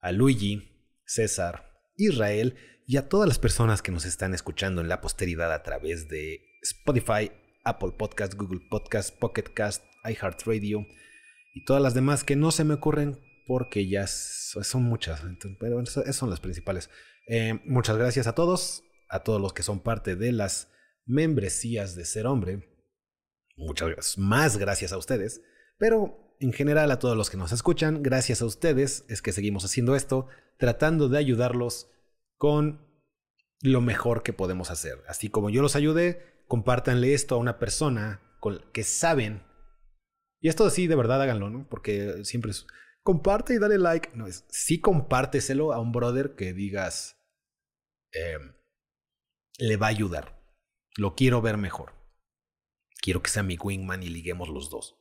[0.00, 2.56] a Luigi, César, Israel
[2.92, 6.42] y a todas las personas que nos están escuchando en la posteridad a través de
[6.60, 7.32] Spotify,
[7.64, 10.86] Apple Podcast, Google Podcast, Pocket Cast, iHeartRadio
[11.54, 15.22] y todas las demás que no se me ocurren porque ya son muchas,
[15.58, 16.90] pero esas son las principales.
[17.28, 20.68] Eh, muchas gracias a todos, a todos los que son parte de las
[21.06, 22.68] membresías de Ser Hombre.
[23.56, 25.40] Muchas gracias, más gracias a ustedes,
[25.78, 29.64] pero en general a todos los que nos escuchan, gracias a ustedes es que seguimos
[29.64, 30.26] haciendo esto,
[30.58, 31.88] tratando de ayudarlos
[32.42, 32.84] con
[33.60, 35.00] lo mejor que podemos hacer.
[35.06, 38.20] Así como yo los ayudé, compártanle esto a una persona
[38.72, 39.44] que saben.
[40.40, 41.68] Y esto sí, de verdad háganlo, ¿no?
[41.68, 42.66] Porque siempre es,
[43.04, 44.10] comparte y dale like.
[44.16, 47.16] No, es sí compárteselo a un brother que digas
[48.10, 48.56] em,
[49.58, 50.44] le va a ayudar.
[50.96, 51.92] Lo quiero ver mejor.
[53.00, 54.96] Quiero que sea mi wingman y liguemos los dos.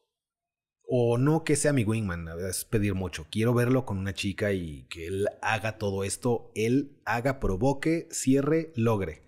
[0.84, 3.28] O no que sea mi wingman, es pedir mucho.
[3.32, 8.74] Quiero verlo con una chica y que él haga todo esto, él haga, provoque, cierre,
[8.76, 9.22] logre.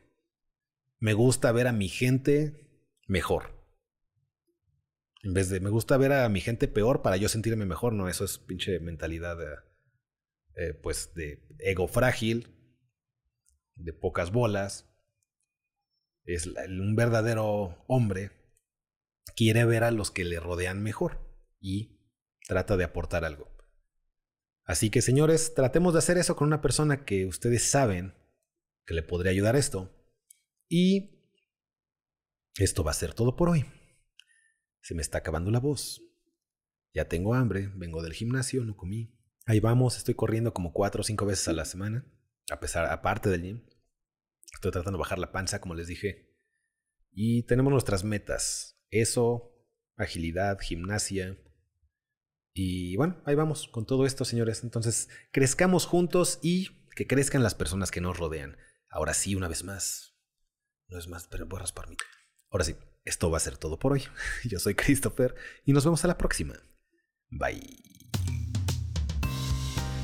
[1.00, 3.64] Me gusta ver a mi gente mejor.
[5.22, 8.10] En vez de me gusta ver a mi gente peor para yo sentirme mejor, no,
[8.10, 9.38] eso es pinche mentalidad
[10.56, 12.48] eh, pues de ego frágil,
[13.76, 14.90] de pocas bolas.
[16.26, 18.32] Es un verdadero hombre
[19.36, 21.23] quiere ver a los que le rodean mejor
[21.64, 21.98] y
[22.46, 23.50] trata de aportar algo.
[24.66, 28.14] Así que señores, tratemos de hacer eso con una persona que ustedes saben
[28.86, 29.92] que le podría ayudar esto.
[30.68, 31.24] Y
[32.56, 33.66] esto va a ser todo por hoy.
[34.82, 36.02] Se me está acabando la voz.
[36.94, 39.18] Ya tengo hambre, vengo del gimnasio, no comí.
[39.46, 42.06] Ahí vamos, estoy corriendo como cuatro o cinco veces a la semana,
[42.52, 43.66] a pesar, aparte del gym.
[44.54, 46.30] Estoy tratando de bajar la panza, como les dije.
[47.12, 48.80] Y tenemos nuestras metas.
[48.90, 49.54] Eso,
[49.96, 51.38] agilidad, gimnasia.
[52.54, 54.64] Y bueno, ahí vamos con todo esto, señores.
[54.64, 58.58] Entonces, crezcamos juntos y que crezcan las personas que nos rodean.
[58.90, 60.16] Ahora sí, una vez más.
[60.88, 61.98] No es más, pero voy a mi...
[62.52, 64.04] Ahora sí, esto va a ser todo por hoy.
[64.44, 65.36] Yo soy Christopher
[65.66, 66.54] y nos vemos a la próxima.
[67.30, 67.93] Bye.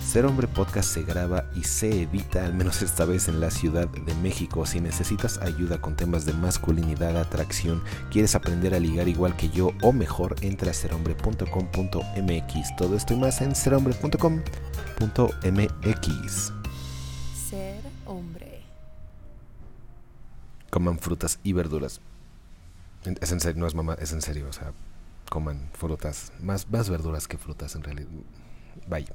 [0.09, 3.87] Ser Hombre Podcast se graba y se edita, al menos esta vez en la Ciudad
[3.87, 4.65] de México.
[4.65, 9.69] Si necesitas ayuda con temas de masculinidad, atracción, quieres aprender a ligar igual que yo
[9.83, 12.75] o mejor, entra a serhombre.com.mx.
[12.75, 16.53] Todo esto y más en serhombre.com.mx.
[17.47, 18.63] Ser hombre.
[20.71, 22.01] Coman frutas y verduras.
[23.21, 24.47] Es en serio, no es mamá, es en serio.
[24.49, 24.73] O sea,
[25.29, 28.09] coman frutas, más, más verduras que frutas en realidad.
[28.87, 29.05] Bye.